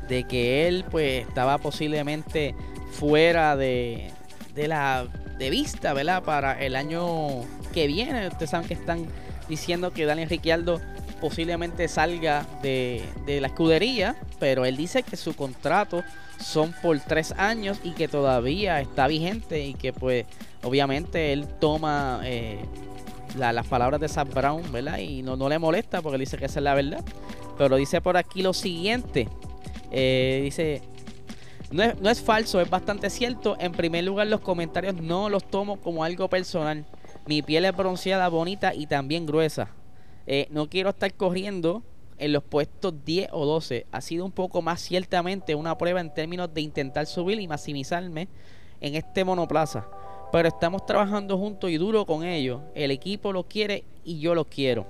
de 0.08 0.24
que 0.24 0.66
él 0.66 0.84
pues 0.90 1.26
estaba 1.26 1.58
posiblemente 1.58 2.54
fuera 2.92 3.56
de, 3.56 4.10
de 4.54 4.68
la 4.68 5.06
de 5.38 5.50
vista, 5.50 5.92
¿verdad? 5.92 6.22
Para 6.22 6.64
el 6.64 6.76
año 6.76 7.42
que 7.74 7.86
viene. 7.86 8.28
Ustedes 8.28 8.50
saben 8.50 8.66
que 8.66 8.74
están 8.74 9.06
diciendo 9.48 9.92
que 9.92 10.06
Daniel 10.06 10.28
Ricciardo 10.28 10.80
posiblemente 11.20 11.88
salga 11.88 12.46
de, 12.62 13.02
la 13.26 13.48
escudería, 13.48 14.16
pero 14.38 14.64
él 14.64 14.76
dice 14.76 15.02
que 15.02 15.16
su 15.16 15.34
contrato 15.34 16.02
son 16.38 16.74
por 16.82 16.98
tres 17.00 17.32
años 17.32 17.78
y 17.82 17.92
que 17.92 18.08
todavía 18.08 18.80
está 18.80 19.06
vigente 19.06 19.64
y 19.64 19.74
que 19.74 19.92
pues 19.92 20.26
obviamente 20.66 21.32
él 21.32 21.46
toma 21.60 22.20
eh, 22.24 22.58
las 23.36 23.66
palabras 23.66 24.00
de 24.00 24.08
Sam 24.08 24.28
Brown, 24.30 24.72
¿verdad? 24.72 24.98
Y 24.98 25.22
no, 25.22 25.36
no 25.36 25.48
le 25.48 25.58
molesta 25.58 26.02
porque 26.02 26.16
él 26.16 26.20
dice 26.20 26.36
que 26.36 26.46
esa 26.46 26.58
es 26.58 26.64
la 26.64 26.74
verdad. 26.74 27.04
Pero 27.56 27.76
dice 27.76 28.00
por 28.00 28.16
aquí 28.16 28.42
lo 28.42 28.52
siguiente. 28.52 29.28
Eh, 29.90 30.40
dice, 30.42 30.82
no 31.70 31.82
es, 31.82 32.00
no 32.00 32.10
es 32.10 32.20
falso, 32.20 32.60
es 32.60 32.68
bastante 32.68 33.10
cierto. 33.10 33.56
En 33.58 33.72
primer 33.72 34.04
lugar, 34.04 34.26
los 34.26 34.40
comentarios 34.40 34.96
no 34.96 35.28
los 35.28 35.44
tomo 35.44 35.80
como 35.80 36.04
algo 36.04 36.28
personal. 36.28 36.84
Mi 37.26 37.42
piel 37.42 37.64
es 37.64 37.76
bronceada, 37.76 38.28
bonita 38.28 38.74
y 38.74 38.86
también 38.86 39.26
gruesa. 39.26 39.70
Eh, 40.26 40.48
no 40.50 40.68
quiero 40.68 40.90
estar 40.90 41.12
corriendo 41.14 41.82
en 42.18 42.32
los 42.32 42.42
puestos 42.42 43.04
10 43.04 43.30
o 43.32 43.46
12. 43.46 43.86
Ha 43.92 44.00
sido 44.00 44.24
un 44.24 44.32
poco 44.32 44.62
más 44.62 44.80
ciertamente 44.80 45.54
una 45.54 45.76
prueba 45.78 46.00
en 46.00 46.12
términos 46.12 46.52
de 46.52 46.60
intentar 46.60 47.06
subir 47.06 47.40
y 47.40 47.48
maximizarme 47.48 48.28
en 48.80 48.94
este 48.94 49.24
monoplaza. 49.24 49.86
Pero 50.32 50.48
estamos 50.48 50.84
trabajando 50.86 51.38
juntos 51.38 51.70
y 51.70 51.76
duro 51.76 52.04
con 52.04 52.24
ellos. 52.24 52.60
El 52.74 52.90
equipo 52.90 53.32
lo 53.32 53.44
quiere 53.44 53.84
y 54.04 54.18
yo 54.18 54.34
lo 54.34 54.44
quiero. 54.44 54.86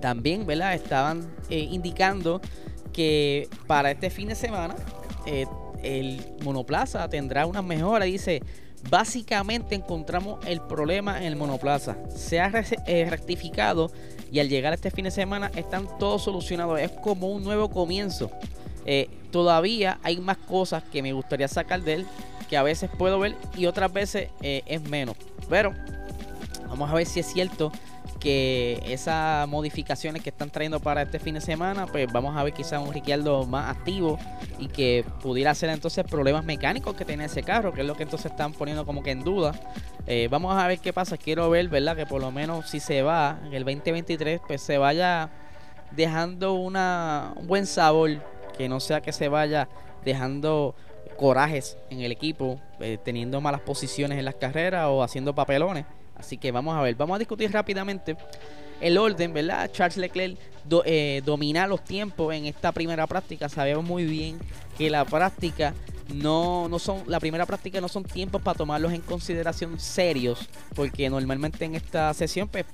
También, 0.00 0.46
¿verdad? 0.46 0.74
Estaban 0.74 1.34
eh, 1.48 1.68
indicando 1.70 2.40
que 2.92 3.48
para 3.66 3.90
este 3.90 4.10
fin 4.10 4.28
de 4.28 4.34
semana 4.34 4.74
eh, 5.26 5.46
el 5.82 6.20
monoplaza 6.42 7.08
tendrá 7.08 7.46
unas 7.46 7.64
mejoras. 7.64 8.06
Dice, 8.06 8.42
Básicamente 8.90 9.76
encontramos 9.76 10.44
el 10.44 10.60
problema 10.60 11.18
en 11.18 11.22
el 11.22 11.36
monoplaza. 11.36 11.96
Se 12.08 12.40
ha 12.40 12.50
eh, 12.88 13.06
rectificado 13.08 13.92
y 14.32 14.40
al 14.40 14.48
llegar 14.48 14.72
este 14.72 14.90
fin 14.90 15.04
de 15.04 15.12
semana 15.12 15.52
están 15.54 15.86
todos 16.00 16.24
solucionados. 16.24 16.80
Es 16.80 16.90
como 16.90 17.28
un 17.28 17.44
nuevo 17.44 17.70
comienzo. 17.70 18.32
Todavía 19.30 20.00
hay 20.02 20.18
más 20.18 20.36
cosas 20.36 20.82
que 20.82 21.00
me 21.00 21.12
gustaría 21.12 21.46
sacar 21.46 21.82
de 21.82 21.94
él 21.94 22.06
que 22.52 22.58
a 22.58 22.62
veces 22.62 22.90
puedo 22.98 23.18
ver 23.18 23.34
y 23.56 23.64
otras 23.64 23.90
veces 23.90 24.28
eh, 24.42 24.62
es 24.66 24.82
menos. 24.82 25.16
Pero 25.48 25.72
vamos 26.68 26.90
a 26.90 26.92
ver 26.92 27.06
si 27.06 27.20
es 27.20 27.32
cierto 27.32 27.72
que 28.20 28.78
esas 28.84 29.48
modificaciones 29.48 30.22
que 30.22 30.28
están 30.28 30.50
trayendo 30.50 30.78
para 30.78 31.00
este 31.00 31.18
fin 31.18 31.32
de 31.32 31.40
semana, 31.40 31.86
pues 31.86 32.12
vamos 32.12 32.36
a 32.36 32.42
ver 32.42 32.52
quizás 32.52 32.86
un 32.86 32.92
Ricciardo 32.92 33.46
más 33.46 33.74
activo 33.74 34.18
y 34.58 34.68
que 34.68 35.02
pudiera 35.22 35.52
hacer 35.52 35.70
entonces 35.70 36.04
problemas 36.04 36.44
mecánicos 36.44 36.94
que 36.94 37.06
tiene 37.06 37.24
ese 37.24 37.42
carro, 37.42 37.72
que 37.72 37.80
es 37.80 37.86
lo 37.86 37.96
que 37.96 38.02
entonces 38.02 38.30
están 38.30 38.52
poniendo 38.52 38.84
como 38.84 39.02
que 39.02 39.12
en 39.12 39.24
duda. 39.24 39.54
Eh, 40.06 40.28
vamos 40.30 40.54
a 40.54 40.66
ver 40.66 40.78
qué 40.78 40.92
pasa. 40.92 41.16
Quiero 41.16 41.48
ver, 41.48 41.70
¿verdad? 41.70 41.96
Que 41.96 42.04
por 42.04 42.20
lo 42.20 42.30
menos 42.32 42.68
si 42.68 42.80
se 42.80 43.00
va 43.00 43.38
en 43.46 43.54
el 43.54 43.64
2023, 43.64 44.42
pues 44.46 44.60
se 44.60 44.76
vaya 44.76 45.30
dejando 45.92 46.52
una, 46.52 47.32
un 47.34 47.46
buen 47.46 47.64
sabor, 47.64 48.10
que 48.58 48.68
no 48.68 48.78
sea 48.78 49.00
que 49.00 49.12
se 49.12 49.28
vaya 49.28 49.70
dejando 50.04 50.74
corajes 51.22 51.78
en 51.88 52.00
el 52.00 52.10
equipo, 52.10 52.60
eh, 52.80 52.98
teniendo 53.02 53.40
malas 53.40 53.60
posiciones 53.60 54.18
en 54.18 54.24
las 54.24 54.34
carreras 54.34 54.88
o 54.88 55.04
haciendo 55.04 55.32
papelones. 55.32 55.86
Así 56.16 56.36
que 56.36 56.50
vamos 56.50 56.76
a 56.76 56.82
ver, 56.82 56.96
vamos 56.96 57.14
a 57.14 57.18
discutir 57.20 57.52
rápidamente 57.52 58.16
el 58.80 58.98
orden, 58.98 59.32
¿verdad? 59.32 59.70
Charles 59.70 59.98
Leclerc 59.98 60.36
eh, 60.84 61.22
domina 61.24 61.68
los 61.68 61.84
tiempos 61.84 62.34
en 62.34 62.46
esta 62.46 62.72
primera 62.72 63.06
práctica. 63.06 63.48
Sabemos 63.48 63.84
muy 63.84 64.04
bien 64.04 64.40
que 64.76 64.90
la 64.90 65.04
práctica 65.04 65.74
no, 66.14 66.68
no 66.68 66.78
son, 66.78 67.02
la 67.06 67.20
primera 67.20 67.46
práctica 67.46 67.80
no 67.80 67.88
son 67.88 68.04
tiempos 68.04 68.42
para 68.42 68.56
tomarlos 68.56 68.92
en 68.92 69.00
consideración 69.00 69.78
serios, 69.78 70.48
porque 70.74 71.08
normalmente 71.08 71.64
en 71.64 71.74
esta 71.74 72.12
sesión 72.14 72.48
pues 72.48 72.66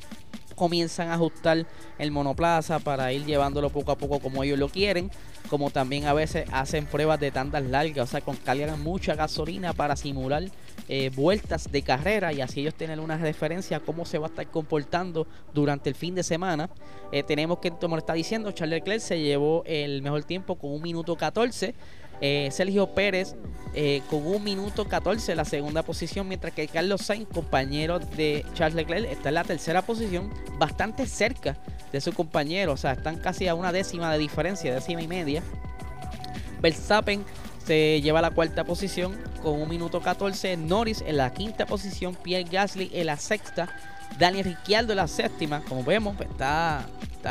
comienzan 0.58 1.08
a 1.08 1.14
ajustar 1.14 1.66
el 1.98 2.10
monoplaza 2.10 2.80
para 2.80 3.12
ir 3.12 3.24
llevándolo 3.24 3.70
poco 3.70 3.92
a 3.92 3.96
poco 3.96 4.18
como 4.18 4.42
ellos 4.42 4.58
lo 4.58 4.68
quieren, 4.68 5.10
como 5.48 5.70
también 5.70 6.06
a 6.06 6.12
veces 6.12 6.46
hacen 6.52 6.84
pruebas 6.84 7.20
de 7.20 7.30
tandas 7.30 7.62
largas, 7.62 8.08
o 8.08 8.10
sea, 8.10 8.20
con 8.20 8.36
cargan 8.36 8.82
mucha 8.82 9.14
gasolina 9.14 9.72
para 9.72 9.96
simular 9.96 10.42
eh, 10.88 11.10
vueltas 11.14 11.70
de 11.70 11.82
carrera 11.82 12.32
y 12.32 12.40
así 12.40 12.60
ellos 12.60 12.74
tienen 12.74 12.98
una 12.98 13.16
referencia 13.16 13.78
a 13.78 13.80
cómo 13.80 14.04
se 14.04 14.18
va 14.18 14.26
a 14.26 14.30
estar 14.30 14.46
comportando 14.48 15.26
durante 15.54 15.88
el 15.88 15.94
fin 15.94 16.14
de 16.14 16.22
semana. 16.22 16.68
Eh, 17.12 17.22
tenemos 17.22 17.60
que, 17.60 17.70
como 17.70 17.96
está 17.96 18.12
diciendo, 18.12 18.50
Charles 18.52 18.80
Leclerc 18.80 19.00
se 19.00 19.20
llevó 19.20 19.62
el 19.64 20.02
mejor 20.02 20.24
tiempo 20.24 20.56
con 20.56 20.72
un 20.72 20.82
minuto 20.82 21.16
14. 21.16 21.74
Eh, 22.20 22.48
Sergio 22.50 22.88
Pérez 22.94 23.36
eh, 23.74 24.02
con 24.08 24.26
un 24.26 24.42
minuto 24.42 24.86
14 24.86 25.32
en 25.32 25.36
la 25.36 25.44
segunda 25.44 25.82
posición, 25.82 26.26
mientras 26.26 26.52
que 26.54 26.66
Carlos 26.68 27.02
Sainz, 27.02 27.28
compañero 27.28 27.98
de 27.98 28.44
Charles 28.54 28.74
Leclerc, 28.74 29.10
está 29.10 29.28
en 29.28 29.36
la 29.36 29.44
tercera 29.44 29.82
posición, 29.82 30.32
bastante 30.58 31.06
cerca 31.06 31.56
de 31.92 32.00
su 32.00 32.12
compañero, 32.12 32.72
o 32.72 32.76
sea, 32.76 32.92
están 32.92 33.18
casi 33.18 33.46
a 33.46 33.54
una 33.54 33.70
décima 33.70 34.10
de 34.10 34.18
diferencia, 34.18 34.74
décima 34.74 35.02
y 35.02 35.06
media. 35.06 35.42
Verstappen 36.60 37.24
se 37.64 38.00
lleva 38.00 38.22
la 38.22 38.30
cuarta 38.30 38.64
posición 38.64 39.16
con 39.42 39.60
un 39.60 39.68
minuto 39.68 40.00
14, 40.00 40.56
Norris 40.56 41.04
en 41.06 41.18
la 41.18 41.32
quinta 41.32 41.66
posición, 41.66 42.14
Pierre 42.14 42.48
Gasly 42.50 42.90
en 42.94 43.06
la 43.06 43.16
sexta, 43.16 43.68
Daniel 44.18 44.46
Ricciardo 44.46 44.92
en 44.92 44.96
la 44.96 45.08
séptima, 45.08 45.62
como 45.68 45.84
vemos, 45.84 46.16
pues, 46.16 46.30
está 46.30 46.86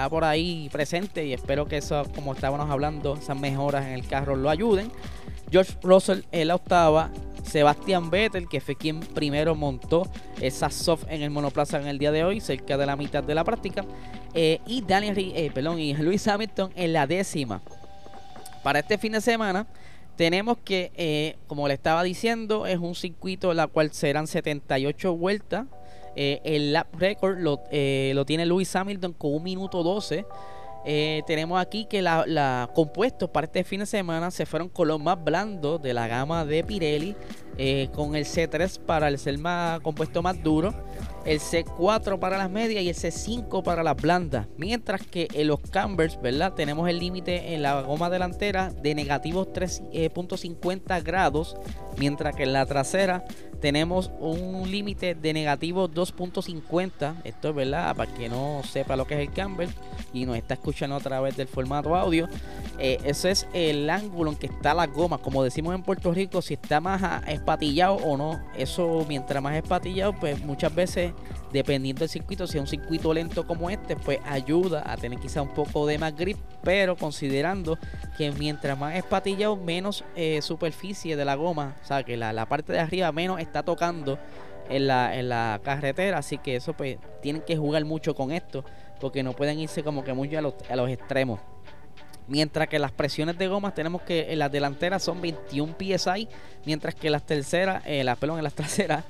por 0.09 0.23
ahí 0.23 0.69
presente 0.71 1.25
y 1.25 1.33
espero 1.33 1.65
que 1.65 1.77
eso, 1.77 2.03
como 2.13 2.33
estábamos 2.33 2.69
hablando, 2.69 3.15
esas 3.15 3.37
mejoras 3.37 3.85
en 3.85 3.93
el 3.93 4.07
carro 4.07 4.35
lo 4.35 4.49
ayuden. 4.49 4.91
George 5.51 5.73
Russell 5.81 6.21
en 6.31 6.49
la 6.49 6.55
octava, 6.55 7.09
Sebastian 7.43 8.09
Vettel, 8.09 8.47
que 8.47 8.61
fue 8.61 8.75
quien 8.75 8.99
primero 8.99 9.55
montó 9.55 10.07
esa 10.39 10.69
soft 10.69 11.05
en 11.09 11.21
el 11.21 11.29
monoplaza 11.29 11.79
en 11.79 11.87
el 11.87 11.97
día 11.97 12.11
de 12.11 12.23
hoy, 12.23 12.41
cerca 12.41 12.77
de 12.77 12.85
la 12.85 12.95
mitad 12.95 13.23
de 13.23 13.35
la 13.35 13.43
práctica. 13.43 13.85
Eh, 14.33 14.59
y 14.67 14.81
Daniel, 14.81 15.17
eh, 15.17 15.51
perdón, 15.53 15.79
y 15.79 15.93
Luis 15.95 16.27
Hamilton 16.27 16.71
en 16.75 16.93
la 16.93 17.07
décima. 17.07 17.61
Para 18.63 18.79
este 18.79 18.97
fin 18.97 19.13
de 19.13 19.21
semana 19.21 19.65
tenemos 20.15 20.57
que, 20.57 20.91
eh, 20.95 21.37
como 21.47 21.67
le 21.67 21.73
estaba 21.73 22.03
diciendo, 22.03 22.65
es 22.65 22.77
un 22.77 22.95
circuito 22.95 23.51
en 23.51 23.57
la 23.57 23.67
cual 23.67 23.91
serán 23.93 24.27
78 24.27 25.15
vueltas 25.15 25.65
eh, 26.19 26.41
el 26.43 26.73
lap 26.73 26.87
record 26.97 27.37
lo, 27.37 27.61
eh, 27.69 28.11
lo, 28.15 28.25
tiene 28.25 28.43
Lewis 28.47 28.75
Hamilton 28.75 29.13
con 29.13 29.35
un 29.35 29.43
minuto 29.43 29.83
12. 29.83 30.25
Eh, 30.83 31.21
tenemos 31.27 31.61
aquí 31.61 31.85
que 31.85 32.01
la, 32.01 32.23
la, 32.25 32.71
compuestos 32.73 33.29
para 33.29 33.45
este 33.45 33.63
fin 33.63 33.81
de 33.81 33.85
semana 33.85 34.31
se 34.31 34.47
fueron 34.47 34.67
con 34.67 35.03
más 35.03 35.23
blandos 35.23 35.79
de 35.79 35.93
la 35.93 36.07
gama 36.07 36.43
de 36.43 36.63
Pirelli, 36.63 37.15
con 37.93 38.15
el 38.15 38.25
C3 38.25 38.79
para 38.79 39.09
el 39.09 39.19
ser 39.19 39.37
más 39.37 39.79
compuesto 39.81 40.23
más 40.23 40.41
duro, 40.41 40.73
el 41.27 41.41
C4 41.41 42.19
para 42.19 42.37
las 42.37 42.49
medias 42.49 42.81
y 42.83 42.89
el 42.89 42.95
C5 42.95 43.61
para 43.61 43.83
las 43.83 43.97
blandas. 43.97 44.47
Mientras 44.55 45.05
que 45.05 45.27
en 45.33 45.47
los 45.47 45.59
cambers, 45.59 46.19
¿verdad? 46.21 46.53
Tenemos 46.53 46.89
el 46.89 46.99
límite 46.99 47.53
en 47.53 47.61
la 47.61 47.81
goma 47.81 48.09
delantera 48.09 48.71
de 48.71 48.95
negativos 48.95 49.49
3.50 49.49 51.03
grados, 51.03 51.57
mientras 51.97 52.33
que 52.33 52.43
en 52.43 52.53
la 52.53 52.65
trasera 52.65 53.25
tenemos 53.59 54.11
un 54.19 54.69
límite 54.69 55.15
de 55.15 55.33
negativo 55.33 55.89
2.50. 55.89 57.21
Esto 57.23 57.49
es 57.49 57.55
verdad, 57.55 57.95
para 57.95 58.13
que 58.13 58.29
no 58.29 58.61
sepa 58.63 58.95
lo 58.95 59.05
que 59.05 59.15
es 59.15 59.27
el 59.27 59.33
camber 59.33 59.69
y 60.13 60.25
nos 60.25 60.37
está 60.37 60.53
escuchando 60.53 60.95
a 60.95 60.99
través 60.99 61.35
del 61.35 61.47
formato 61.47 61.95
audio. 61.95 62.27
Eh, 62.79 62.99
ese 63.03 63.31
es 63.31 63.47
el 63.53 63.89
ángulo 63.89 64.31
en 64.31 64.37
que 64.37 64.47
está 64.47 64.73
la 64.73 64.85
goma. 64.85 65.17
Como 65.17 65.43
decimos 65.43 65.73
en 65.73 65.83
Puerto 65.83 66.13
Rico, 66.13 66.41
si 66.41 66.53
está 66.53 66.79
más 66.79 67.01
espatillado 67.27 67.95
o 67.95 68.17
no. 68.17 68.39
Eso, 68.55 69.05
mientras 69.07 69.41
más 69.41 69.55
espatillado, 69.55 70.13
pues 70.13 70.43
muchas 70.43 70.73
veces, 70.73 71.13
dependiendo 71.51 72.01
del 72.01 72.09
circuito, 72.09 72.47
si 72.47 72.57
es 72.57 72.61
un 72.61 72.67
circuito 72.67 73.13
lento 73.13 73.47
como 73.47 73.69
este, 73.69 73.95
pues 73.95 74.19
ayuda 74.25 74.83
a 74.85 74.97
tener 74.97 75.19
quizá 75.19 75.41
un 75.41 75.53
poco 75.53 75.85
de 75.85 75.97
más 75.97 76.15
grip. 76.15 76.37
Pero 76.63 76.95
considerando 76.95 77.77
que 78.17 78.31
mientras 78.31 78.77
más 78.77 78.95
espatillado, 78.95 79.55
menos 79.55 80.03
eh, 80.15 80.41
superficie 80.41 81.15
de 81.15 81.25
la 81.25 81.35
goma, 81.35 81.75
o 81.83 81.85
sea, 81.85 82.03
que 82.03 82.17
la, 82.17 82.33
la 82.33 82.45
parte 82.47 82.73
de 82.73 82.79
arriba 82.79 83.11
menos 83.11 83.39
está 83.39 83.63
tocando 83.63 84.19
en 84.69 84.87
la, 84.87 85.17
en 85.17 85.29
la 85.29 85.59
carretera. 85.63 86.17
Así 86.19 86.37
que 86.37 86.55
eso, 86.55 86.73
pues, 86.73 86.97
tienen 87.21 87.41
que 87.41 87.57
jugar 87.57 87.83
mucho 87.85 88.15
con 88.15 88.31
esto, 88.31 88.63
porque 88.99 89.23
no 89.23 89.33
pueden 89.33 89.59
irse 89.59 89.83
como 89.83 90.03
que 90.03 90.13
mucho 90.13 90.37
a 90.37 90.41
los, 90.41 90.55
a 90.69 90.75
los 90.75 90.89
extremos. 90.89 91.39
Mientras 92.27 92.67
que 92.67 92.77
las 92.77 92.91
presiones 92.91 93.37
de 93.37 93.47
gomas 93.47 93.73
tenemos 93.73 94.01
que 94.01 94.33
en 94.33 94.39
las 94.39 94.51
delanteras 94.51 95.01
son 95.01 95.21
21 95.21 95.75
psi, 95.79 96.27
mientras 96.65 96.93
que 96.93 97.09
las 97.09 97.25
terceras, 97.25 97.81
eh, 97.85 98.03
las, 98.03 98.17
perdón, 98.17 98.39
en 98.39 98.43
las 98.43 98.53
traseras 98.55 99.05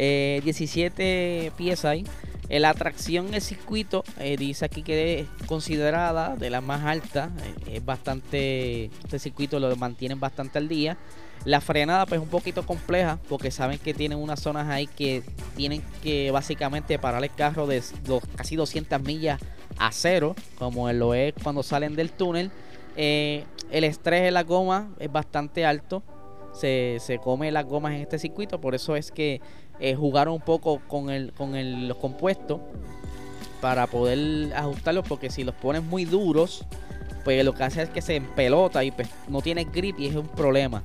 eh, 0.00 0.40
17 0.44 1.52
psi. 1.58 2.04
Eh, 2.48 2.60
la 2.60 2.72
tracción 2.72 3.26
en 3.26 3.34
el 3.34 3.42
circuito 3.42 4.04
eh, 4.18 4.36
dice 4.38 4.64
aquí 4.64 4.82
que 4.82 5.20
es 5.20 5.26
considerada 5.46 6.36
de 6.36 6.50
las 6.50 6.62
más 6.62 6.84
altas. 6.84 7.30
Es 7.70 7.84
bastante. 7.84 8.86
Este 9.02 9.18
circuito 9.18 9.58
lo 9.58 9.74
mantienen 9.76 10.20
bastante 10.20 10.58
al 10.58 10.68
día. 10.68 10.96
La 11.44 11.60
frenada 11.60 12.06
pues 12.06 12.20
es 12.20 12.24
un 12.24 12.30
poquito 12.30 12.64
compleja 12.64 13.18
porque 13.28 13.50
saben 13.50 13.78
que 13.78 13.92
tienen 13.92 14.18
unas 14.18 14.40
zonas 14.40 14.68
ahí 14.68 14.86
que 14.86 15.22
tienen 15.56 15.82
que 16.02 16.30
básicamente 16.30 16.98
parar 16.98 17.22
el 17.22 17.32
carro 17.32 17.66
de 17.66 17.82
casi 18.36 18.56
200 18.56 19.02
millas 19.02 19.40
a 19.78 19.92
cero, 19.92 20.34
como 20.58 20.90
lo 20.92 21.14
es 21.14 21.34
cuando 21.42 21.62
salen 21.62 21.94
del 21.96 22.10
túnel. 22.10 22.50
el 22.96 23.84
estrés 23.84 24.22
de 24.22 24.30
la 24.30 24.44
goma 24.44 24.90
es 25.00 25.10
bastante 25.10 25.66
alto. 25.66 26.02
Se, 26.58 26.98
se 27.00 27.18
come 27.18 27.52
las 27.52 27.66
gomas 27.66 27.92
en 27.92 28.00
este 28.00 28.18
circuito, 28.18 28.60
por 28.60 28.74
eso 28.74 28.96
es 28.96 29.12
que 29.12 29.40
eh, 29.80 29.94
jugaron 29.94 30.34
un 30.34 30.40
poco 30.40 30.80
con, 30.88 31.10
el, 31.10 31.32
con 31.32 31.54
el, 31.54 31.86
los 31.88 31.96
compuestos 31.98 32.60
para 33.60 33.86
poder 33.86 34.52
ajustarlos, 34.54 35.06
porque 35.08 35.30
si 35.30 35.44
los 35.44 35.54
pones 35.54 35.82
muy 35.82 36.04
duros, 36.04 36.64
pues 37.24 37.44
lo 37.44 37.54
que 37.54 37.64
hace 37.64 37.82
es 37.82 37.90
que 37.90 38.02
se 38.02 38.16
empelota 38.16 38.82
y 38.84 38.90
pues, 38.90 39.08
no 39.28 39.40
tiene 39.40 39.64
grip 39.64 39.98
y 39.98 40.06
es 40.06 40.16
un 40.16 40.28
problema. 40.28 40.82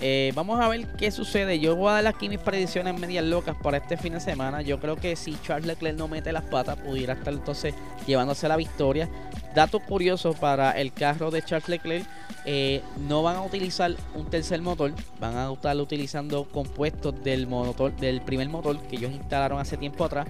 Eh, 0.00 0.32
vamos 0.34 0.60
a 0.60 0.68
ver 0.68 0.86
qué 0.96 1.10
sucede. 1.10 1.58
Yo 1.58 1.74
voy 1.74 1.90
a 1.90 1.94
dar 1.94 2.06
aquí 2.06 2.28
mis 2.28 2.38
predicciones 2.38 2.98
medias 2.98 3.24
locas 3.24 3.56
para 3.62 3.78
este 3.78 3.96
fin 3.96 4.12
de 4.12 4.20
semana. 4.20 4.62
Yo 4.62 4.78
creo 4.78 4.96
que 4.96 5.16
si 5.16 5.36
Charles 5.42 5.66
Leclerc 5.66 5.96
no 5.96 6.06
mete 6.06 6.32
las 6.32 6.44
patas, 6.44 6.76
pudiera 6.76 7.14
estar 7.14 7.32
entonces 7.32 7.74
llevándose 8.06 8.46
la 8.48 8.56
victoria. 8.56 9.08
Dato 9.54 9.80
curioso 9.80 10.34
para 10.34 10.70
el 10.72 10.92
carro 10.92 11.30
de 11.30 11.42
Charles 11.42 11.68
Leclerc. 11.68 12.06
Eh, 12.44 12.82
no 13.08 13.22
van 13.22 13.36
a 13.36 13.42
utilizar 13.42 13.94
un 14.14 14.30
tercer 14.30 14.62
motor, 14.62 14.92
van 15.20 15.36
a 15.36 15.52
estar 15.52 15.76
utilizando 15.76 16.44
compuestos 16.44 17.22
del 17.22 17.46
motor, 17.46 17.94
del 17.96 18.22
primer 18.22 18.48
motor 18.48 18.80
que 18.82 18.96
ellos 18.96 19.12
instalaron 19.12 19.58
hace 19.58 19.76
tiempo 19.76 20.04
atrás, 20.04 20.26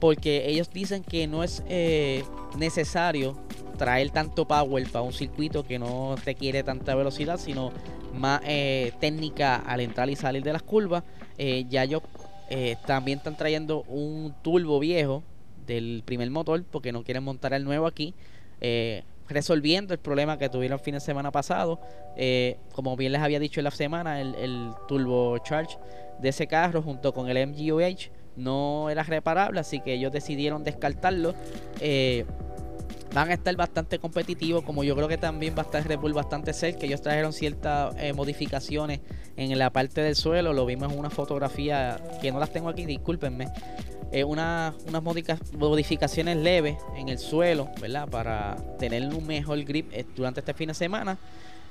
porque 0.00 0.48
ellos 0.48 0.70
dicen 0.70 1.02
que 1.02 1.26
no 1.26 1.42
es 1.42 1.62
eh, 1.68 2.24
necesario 2.56 3.36
traer 3.76 4.10
tanto 4.10 4.46
power 4.46 4.88
para 4.90 5.02
un 5.02 5.12
circuito 5.12 5.64
que 5.64 5.78
no 5.78 6.16
te 6.24 6.34
quiere 6.34 6.62
tanta 6.62 6.94
velocidad, 6.94 7.38
sino 7.38 7.72
más 8.14 8.40
eh, 8.44 8.92
técnica 9.00 9.56
al 9.56 9.80
entrar 9.80 10.08
y 10.10 10.16
salir 10.16 10.42
de 10.42 10.52
las 10.52 10.62
curvas. 10.62 11.04
Eh, 11.36 11.64
ya 11.68 11.84
ellos 11.84 12.02
también 12.86 13.18
están 13.18 13.36
trayendo 13.36 13.82
un 13.82 14.34
turbo 14.40 14.78
viejo 14.78 15.22
del 15.66 16.02
primer 16.06 16.30
motor 16.30 16.64
porque 16.64 16.92
no 16.92 17.04
quieren 17.04 17.22
montar 17.22 17.52
el 17.52 17.64
nuevo 17.64 17.86
aquí. 17.86 18.14
resolviendo 19.28 19.92
el 19.92 20.00
problema 20.00 20.38
que 20.38 20.48
tuvieron 20.48 20.78
el 20.78 20.84
fin 20.84 20.94
de 20.94 21.00
semana 21.00 21.30
pasado. 21.30 21.78
como 22.72 22.96
bien 22.96 23.12
les 23.12 23.20
había 23.20 23.38
dicho 23.38 23.60
en 23.60 23.64
la 23.64 23.70
semana, 23.70 24.20
el, 24.20 24.34
el 24.36 24.70
turbo 24.88 25.36
charge 25.38 25.76
de 26.20 26.30
ese 26.30 26.46
carro 26.46 26.80
junto 26.80 27.12
con 27.12 27.28
el 27.28 27.46
MGUH 27.48 28.10
no 28.38 28.90
era 28.90 29.02
reparable, 29.02 29.60
así 29.60 29.80
que 29.80 29.94
ellos 29.94 30.12
decidieron 30.12 30.64
descartarlo. 30.64 31.34
van 33.14 33.30
a 33.30 33.34
estar 33.34 33.54
bastante 33.56 33.98
competitivos, 33.98 34.62
como 34.64 34.84
yo 34.84 34.94
creo 34.94 35.08
que 35.08 35.18
también 35.18 35.54
va 35.56 35.62
a 35.62 35.64
estar 35.64 35.86
Red 35.86 35.98
Bull 35.98 36.12
bastante 36.12 36.52
cerca. 36.52 36.86
Ellos 36.86 37.02
trajeron 37.02 37.32
ciertas 37.32 37.94
eh, 37.98 38.12
modificaciones 38.12 39.00
en 39.36 39.56
la 39.58 39.70
parte 39.70 40.00
del 40.02 40.16
suelo, 40.16 40.52
lo 40.52 40.66
vimos 40.66 40.92
en 40.92 40.98
una 40.98 41.10
fotografía 41.10 42.00
que 42.20 42.32
no 42.32 42.38
las 42.38 42.50
tengo 42.52 42.68
aquí, 42.68 42.86
discúlpenme. 42.86 43.48
Eh, 44.10 44.24
unas 44.24 44.74
modificaciones 45.52 46.36
leves 46.38 46.78
en 46.96 47.10
el 47.10 47.18
suelo, 47.18 47.68
¿verdad? 47.80 48.08
Para 48.08 48.56
tener 48.78 49.02
un 49.14 49.26
mejor 49.26 49.62
grip 49.64 49.92
eh, 49.92 50.06
durante 50.16 50.40
este 50.40 50.54
fin 50.54 50.68
de 50.68 50.74
semana. 50.74 51.18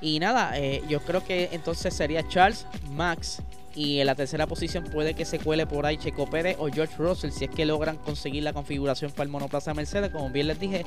Y 0.01 0.19
nada, 0.19 0.51
eh, 0.56 0.84
yo 0.88 0.99
creo 1.01 1.23
que 1.23 1.49
entonces 1.51 1.95
sería 1.95 2.27
Charles, 2.27 2.67
Max 2.91 3.41
y 3.77 3.99
en 3.99 4.07
la 4.07 4.15
tercera 4.15 4.47
posición 4.47 4.85
puede 4.85 5.13
que 5.13 5.23
se 5.23 5.37
cuele 5.37 5.67
por 5.67 5.85
ahí 5.85 5.97
Checo 5.97 6.27
Pérez 6.27 6.57
o 6.59 6.67
George 6.67 6.95
Russell 6.97 7.29
si 7.29 7.45
es 7.45 7.51
que 7.51 7.63
logran 7.63 7.97
conseguir 7.97 8.41
la 8.41 8.51
configuración 8.51 9.11
para 9.11 9.25
el 9.25 9.29
monoplaza 9.29 9.75
Mercedes. 9.75 10.09
Como 10.09 10.31
bien 10.31 10.47
les 10.47 10.59
dije, 10.59 10.83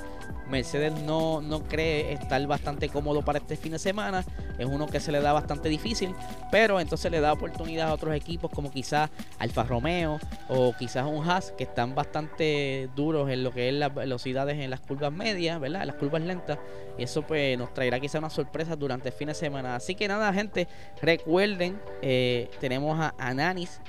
Mercedes 0.48 1.00
no, 1.03 1.40
no 1.40 1.62
cree 1.62 2.12
estar 2.12 2.44
bastante 2.48 2.88
cómodo 2.88 3.22
para 3.24 3.38
este 3.38 3.57
fin 3.57 3.70
de 3.70 3.79
semana. 3.79 4.24
Es 4.59 4.66
uno 4.66 4.88
que 4.88 4.98
se 4.98 5.12
le 5.12 5.20
da 5.20 5.33
bastante 5.33 5.68
difícil. 5.68 6.12
Pero 6.50 6.81
entonces 6.81 7.12
le 7.12 7.20
da 7.20 7.33
oportunidad 7.33 7.90
a 7.90 7.94
otros 7.94 8.12
equipos 8.12 8.50
como 8.50 8.72
quizás 8.72 9.09
Alfa 9.38 9.62
Romeo 9.62 10.18
o 10.48 10.74
quizás 10.76 11.07
un 11.07 11.24
Haas 11.31 11.55
que 11.57 11.64
están 11.64 11.94
bastante 11.94 12.90
duros 12.96 13.31
en 13.31 13.44
lo 13.44 13.53
que 13.53 13.68
es 13.68 13.74
las 13.74 13.94
velocidades 13.94 14.59
en 14.59 14.68
las 14.68 14.81
curvas 14.81 15.12
medias, 15.12 15.61
¿verdad? 15.61 15.87
Las 15.87 15.94
curvas 15.94 16.22
lentas. 16.22 16.59
Y 16.98 17.05
eso 17.05 17.22
pues 17.22 17.57
nos 17.57 17.72
traerá 17.72 18.00
quizás 18.00 18.18
una 18.18 18.31
sorpresa 18.31 18.74
durante 18.74 19.11
el 19.11 19.14
fin 19.14 19.29
de 19.29 19.35
semana. 19.35 19.76
Así 19.76 19.94
que 19.94 20.09
nada, 20.09 20.33
gente, 20.33 20.66
recuerden, 21.00 21.81
eh, 22.03 22.50
a 22.88 23.14
Ananis 23.19 23.81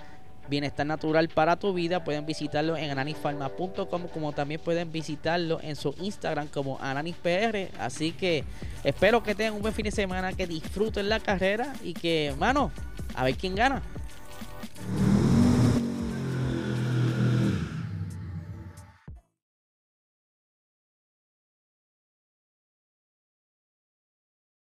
Bienestar 0.50 0.86
Natural 0.86 1.30
para 1.30 1.56
tu 1.56 1.74
vida. 1.74 2.04
Pueden 2.04 2.26
visitarlo 2.26 2.76
en 2.78 2.90
ananisfarma.com 2.92 4.08
como 4.14 4.34
también 4.34 4.60
pueden 4.60 4.92
visitarlo 4.92 5.60
en 5.62 5.76
su 5.76 5.96
Instagram 6.00 6.48
como 6.48 6.78
AnanisPR. 6.82 7.70
Así 7.80 8.12
que 8.12 8.44
espero 8.84 9.24
que 9.24 9.36
tengan 9.36 9.54
un 9.54 9.62
buen 9.62 9.74
fin 9.74 9.86
de 9.86 9.92
semana, 9.92 10.34
que 10.34 10.48
disfruten 10.48 11.10
la 11.10 11.20
carrera 11.20 11.74
y 11.84 11.94
que, 11.94 12.36
mano, 12.38 12.72
a 13.16 13.24
ver 13.24 13.36
quién 13.36 13.56
gana. 13.56 13.82